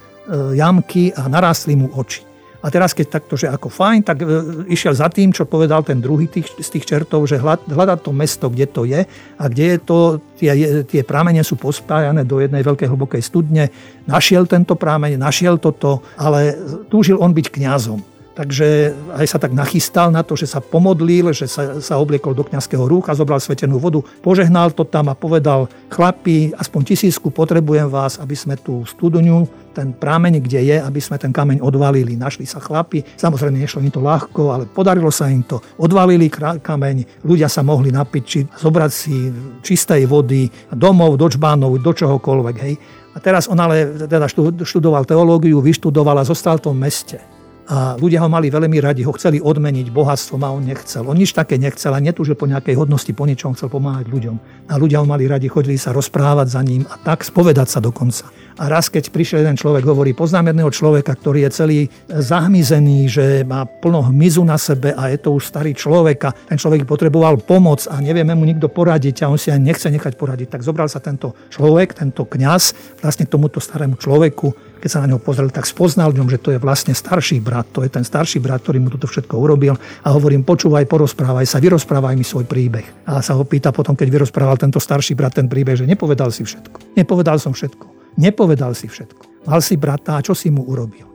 jamky 0.56 1.16
a 1.16 1.26
narástli 1.32 1.76
mu 1.76 1.88
oči. 1.96 2.27
A 2.58 2.74
teraz, 2.74 2.90
keď 2.90 3.22
takto, 3.22 3.38
že 3.38 3.46
ako 3.46 3.70
fajn, 3.70 4.00
tak 4.02 4.18
e, 4.18 4.26
išiel 4.74 4.90
za 4.90 5.06
tým, 5.06 5.30
čo 5.30 5.46
povedal 5.46 5.86
ten 5.86 6.02
druhý 6.02 6.26
tých, 6.26 6.58
z 6.58 6.68
tých 6.74 6.90
čertov, 6.90 7.22
že 7.30 7.38
hľadať 7.38 7.98
to 8.02 8.10
mesto, 8.10 8.50
kde 8.50 8.66
to 8.66 8.82
je 8.82 9.06
a 9.38 9.44
kde 9.46 9.64
je 9.64 9.78
to, 9.78 9.98
tie, 10.34 10.52
tie 10.82 11.02
prámene 11.06 11.38
sú 11.46 11.54
pospájané 11.54 12.26
do 12.26 12.42
jednej 12.42 12.66
veľkej 12.66 12.90
hlbokej 12.90 13.22
studne. 13.22 13.70
Našiel 14.10 14.50
tento 14.50 14.74
prámeň, 14.74 15.14
našiel 15.14 15.62
toto, 15.62 16.02
ale 16.18 16.58
túžil 16.90 17.22
on 17.22 17.30
byť 17.30 17.46
kňazom. 17.46 18.17
Takže 18.38 18.94
aj 19.18 19.26
sa 19.26 19.42
tak 19.42 19.50
nachystal 19.50 20.14
na 20.14 20.22
to, 20.22 20.38
že 20.38 20.46
sa 20.46 20.62
pomodlil, 20.62 21.34
že 21.34 21.50
sa, 21.50 21.82
sa 21.82 21.98
obliekol 21.98 22.38
do 22.38 22.46
kňazského 22.46 22.86
rúcha, 22.86 23.18
zobral 23.18 23.42
svetenú 23.42 23.82
vodu, 23.82 23.98
požehnal 24.22 24.70
to 24.70 24.86
tam 24.86 25.10
a 25.10 25.18
povedal, 25.18 25.66
chlapi, 25.90 26.54
aspoň 26.54 26.94
tisícku 26.94 27.34
potrebujem 27.34 27.90
vás, 27.90 28.14
aby 28.22 28.38
sme 28.38 28.54
tú 28.54 28.86
studňu, 28.86 29.50
ten 29.74 29.90
prámeň, 29.90 30.38
kde 30.38 30.70
je, 30.70 30.76
aby 30.78 31.02
sme 31.02 31.18
ten 31.18 31.34
kameň 31.34 31.58
odvalili. 31.58 32.14
Našli 32.14 32.46
sa 32.46 32.62
chlapi, 32.62 33.02
samozrejme 33.18 33.58
nešlo 33.58 33.82
im 33.82 33.90
to 33.90 33.98
ľahko, 33.98 34.54
ale 34.54 34.70
podarilo 34.70 35.10
sa 35.10 35.26
im 35.26 35.42
to. 35.42 35.58
Odvalili 35.74 36.30
kameň, 36.62 37.26
ľudia 37.26 37.50
sa 37.50 37.66
mohli 37.66 37.90
napiť, 37.90 38.22
či 38.22 38.46
zobrať 38.46 38.90
si 38.94 39.34
čistej 39.66 40.06
vody 40.06 40.46
domov, 40.70 41.18
do 41.18 41.26
čbánov, 41.26 41.82
do 41.82 41.90
čohokoľvek. 41.90 42.56
Hej. 42.62 42.74
A 43.14 43.18
teraz 43.18 43.50
on 43.50 43.58
ale 43.58 44.06
teda 44.06 44.30
študoval 44.62 45.02
teológiu, 45.02 45.58
vyštudoval 45.58 46.22
a 46.22 46.28
zostal 46.28 46.62
v 46.62 46.70
tom 46.70 46.78
meste. 46.78 47.37
A 47.68 48.00
ľudia 48.00 48.24
ho 48.24 48.32
mali 48.32 48.48
veľmi 48.48 48.80
radi, 48.80 49.04
ho 49.04 49.12
chceli 49.12 49.44
odmeniť 49.44 49.92
bohatstvom 49.92 50.40
a 50.40 50.56
on 50.56 50.64
nechcel. 50.64 51.04
On 51.04 51.12
nič 51.12 51.36
také 51.36 51.60
nechcel 51.60 51.92
a 51.92 52.00
netúžil 52.00 52.32
po 52.32 52.48
nejakej 52.48 52.80
hodnosti, 52.80 53.12
po 53.12 53.28
ničom 53.28 53.52
chcel 53.52 53.68
pomáhať 53.68 54.08
ľuďom. 54.08 54.36
A 54.72 54.80
ľudia 54.80 55.04
ho 55.04 55.06
mali 55.06 55.28
radi, 55.28 55.52
chodili 55.52 55.76
sa 55.76 55.92
rozprávať 55.92 56.48
za 56.48 56.64
ním 56.64 56.88
a 56.88 56.96
tak 56.96 57.28
spovedať 57.28 57.68
sa 57.68 57.84
dokonca. 57.84 58.24
A 58.58 58.66
raz, 58.66 58.90
keď 58.90 59.14
prišiel 59.14 59.44
jeden 59.44 59.54
človek, 59.54 59.86
hovorí, 59.86 60.16
poznám 60.16 60.50
jedného 60.50 60.72
človeka, 60.72 61.14
ktorý 61.14 61.46
je 61.46 61.50
celý 61.54 61.80
zahmizený, 62.10 63.06
že 63.06 63.46
má 63.46 63.62
plno 63.68 64.10
hmyzu 64.10 64.42
na 64.42 64.58
sebe 64.58 64.96
a 64.96 65.12
je 65.12 65.18
to 65.20 65.36
už 65.36 65.46
starý 65.46 65.76
človek 65.76 66.18
a 66.26 66.34
ten 66.34 66.58
človek 66.58 66.82
potreboval 66.82 67.38
pomoc 67.38 67.86
a 67.86 68.02
nevieme 68.02 68.34
mu 68.34 68.42
nikto 68.48 68.66
poradiť 68.66 69.22
a 69.22 69.30
on 69.30 69.38
si 69.38 69.54
aj 69.54 69.62
nechce 69.62 69.86
nechať 69.86 70.18
poradiť. 70.18 70.58
Tak 70.58 70.66
zobral 70.66 70.90
sa 70.90 70.98
tento 70.98 71.38
človek, 71.52 71.94
tento 71.94 72.26
kňaz, 72.26 72.98
vlastne 72.98 73.30
tomuto 73.30 73.62
starému 73.62 73.94
človeku 73.94 74.67
keď 74.78 74.90
sa 74.90 75.02
na 75.02 75.10
neho 75.10 75.20
pozrel, 75.20 75.50
tak 75.50 75.66
spoznal 75.66 76.14
ňom, 76.14 76.30
že 76.30 76.38
to 76.38 76.54
je 76.54 76.58
vlastne 76.62 76.94
starší 76.94 77.42
brat. 77.42 77.66
To 77.74 77.82
je 77.82 77.90
ten 77.90 78.06
starší 78.06 78.38
brat, 78.38 78.62
ktorý 78.62 78.78
mu 78.78 78.88
toto 78.94 79.10
všetko 79.10 79.34
urobil. 79.34 79.74
A 80.06 80.08
hovorím, 80.14 80.46
počúvaj, 80.46 80.86
porozprávaj 80.86 81.44
sa, 81.44 81.58
vyrozprávaj 81.58 82.14
mi 82.14 82.22
svoj 82.22 82.46
príbeh. 82.46 82.86
A 83.10 83.18
sa 83.18 83.34
ho 83.34 83.42
pýta 83.42 83.74
potom, 83.74 83.98
keď 83.98 84.08
vyrozprával 84.22 84.56
tento 84.56 84.78
starší 84.78 85.18
brat 85.18 85.34
ten 85.34 85.50
príbeh, 85.50 85.74
že 85.74 85.86
nepovedal 85.86 86.30
si 86.30 86.46
všetko. 86.46 86.94
Nepovedal 86.94 87.42
som 87.42 87.50
všetko. 87.50 88.16
Nepovedal 88.18 88.72
si 88.74 88.86
všetko. 88.86 89.46
Mal 89.50 89.60
si 89.62 89.74
brata 89.74 90.18
a 90.18 90.24
čo 90.24 90.34
si 90.34 90.50
mu 90.50 90.66
urobil? 90.66 91.06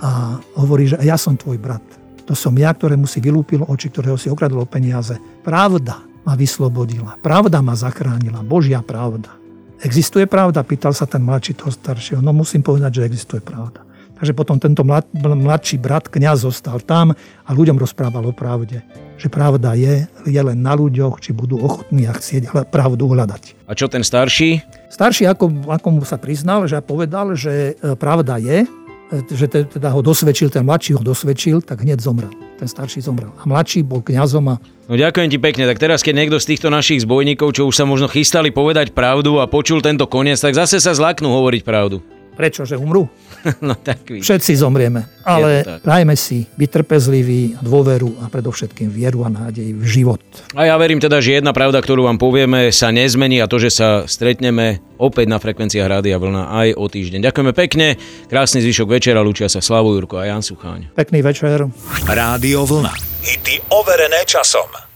A 0.00 0.38
hovorí, 0.58 0.90
že 0.90 0.96
ja 1.02 1.18
som 1.18 1.34
tvoj 1.38 1.58
brat. 1.60 1.84
To 2.28 2.38
som 2.38 2.54
ja, 2.54 2.70
ktorému 2.70 3.10
si 3.10 3.18
vylúpil 3.18 3.66
oči, 3.66 3.90
ktorého 3.90 4.14
si 4.14 4.30
okradol 4.30 4.62
peniaze. 4.68 5.18
Pravda 5.42 5.98
ma 6.22 6.38
vyslobodila. 6.38 7.18
Pravda 7.18 7.58
ma 7.64 7.74
zachránila. 7.74 8.44
Božia 8.44 8.84
pravda. 8.84 9.39
Existuje 9.80 10.28
pravda? 10.28 10.60
Pýtal 10.60 10.92
sa 10.92 11.08
ten 11.08 11.24
mladší 11.24 11.56
toho 11.56 11.72
staršieho. 11.72 12.20
No 12.20 12.36
musím 12.36 12.60
povedať, 12.60 13.00
že 13.00 13.06
existuje 13.08 13.40
pravda. 13.40 13.80
Takže 14.20 14.36
potom 14.36 14.60
tento 14.60 14.84
mlad, 14.84 15.08
mladší 15.16 15.80
brat, 15.80 16.04
kňaz, 16.12 16.44
zostal 16.44 16.76
tam 16.84 17.16
a 17.16 17.50
ľuďom 17.56 17.80
rozprával 17.80 18.28
o 18.28 18.36
pravde. 18.36 18.84
Že 19.16 19.32
pravda 19.32 19.72
je, 19.72 20.04
je 20.28 20.40
len 20.44 20.60
na 20.60 20.76
ľuďoch, 20.76 21.24
či 21.24 21.32
budú 21.32 21.56
ochotní 21.56 22.04
a 22.04 22.12
chcieť 22.12 22.68
pravdu 22.68 23.08
hľadať. 23.08 23.64
A 23.64 23.72
čo 23.72 23.88
ten 23.88 24.04
starší? 24.04 24.60
Starší, 24.92 25.24
ako, 25.24 25.72
ako 25.72 25.88
mu 25.96 26.02
sa 26.04 26.20
priznal, 26.20 26.68
že 26.68 26.76
povedal, 26.84 27.32
že 27.32 27.80
e, 27.80 27.96
pravda 27.96 28.36
je, 28.36 28.68
že 29.10 29.46
teda 29.50 29.90
ho 29.90 30.00
dosvedčil, 30.00 30.54
ten 30.54 30.62
mladší 30.62 30.94
ho 30.94 31.02
dosvedčil, 31.02 31.66
tak 31.66 31.82
hneď 31.82 31.98
zomrel. 31.98 32.30
Ten 32.58 32.70
starší 32.70 33.02
zomrel. 33.02 33.34
A 33.34 33.44
mladší 33.48 33.82
bol 33.82 34.06
kňazom 34.06 34.46
a... 34.46 34.62
No 34.86 34.94
ďakujem 34.94 35.28
ti 35.34 35.38
pekne. 35.42 35.66
Tak 35.66 35.82
teraz, 35.82 36.06
keď 36.06 36.14
niekto 36.14 36.38
z 36.38 36.54
týchto 36.54 36.70
našich 36.70 37.02
zbojníkov, 37.02 37.58
čo 37.58 37.66
už 37.66 37.74
sa 37.74 37.84
možno 37.86 38.06
chystali 38.06 38.54
povedať 38.54 38.94
pravdu 38.94 39.42
a 39.42 39.50
počul 39.50 39.82
tento 39.82 40.06
koniec, 40.06 40.38
tak 40.38 40.54
zase 40.54 40.78
sa 40.78 40.94
zlaknú 40.94 41.30
hovoriť 41.30 41.62
pravdu. 41.66 42.02
Prečo, 42.34 42.64
že 42.64 42.78
umrú? 42.78 43.08
no 43.66 43.74
tak. 43.76 44.04
Všetci 44.08 44.52
zomrieme. 44.56 45.06
Ale 45.24 45.80
prajme 45.80 46.14
si 46.16 46.44
byť 46.46 46.68
trpezliví, 46.68 47.60
dôveru 47.60 48.24
a 48.24 48.32
predovšetkým 48.32 48.88
vieru 48.88 49.24
a 49.24 49.28
nádej 49.32 49.76
v 49.76 49.84
život. 49.84 50.22
A 50.56 50.68
ja 50.68 50.74
verím 50.76 51.00
teda, 51.00 51.20
že 51.20 51.40
jedna 51.40 51.52
pravda, 51.52 51.80
ktorú 51.80 52.08
vám 52.08 52.18
povieme, 52.20 52.72
sa 52.72 52.92
nezmení 52.92 53.40
a 53.40 53.50
to, 53.50 53.60
že 53.60 53.70
sa 53.70 53.88
stretneme 54.04 54.82
opäť 55.00 55.26
na 55.30 55.38
frekvenciách 55.40 55.88
Rádia 55.88 56.20
Vlna 56.20 56.52
aj 56.52 56.68
o 56.76 56.84
týždeň. 56.88 57.30
Ďakujeme 57.30 57.52
pekne, 57.56 57.86
krásny 58.28 58.60
zvyšok 58.60 58.88
večera, 58.88 59.24
lúčia 59.24 59.48
sa 59.48 59.64
Slavo 59.64 59.96
Jurko 59.96 60.20
a 60.20 60.28
Jan 60.28 60.44
Sucháň. 60.44 60.92
Pekný 60.92 61.24
večer. 61.24 61.64
Rádio 62.04 62.68
Vlna. 62.68 62.92
Hity 63.24 63.72
overené 63.72 64.24
časom. 64.28 64.89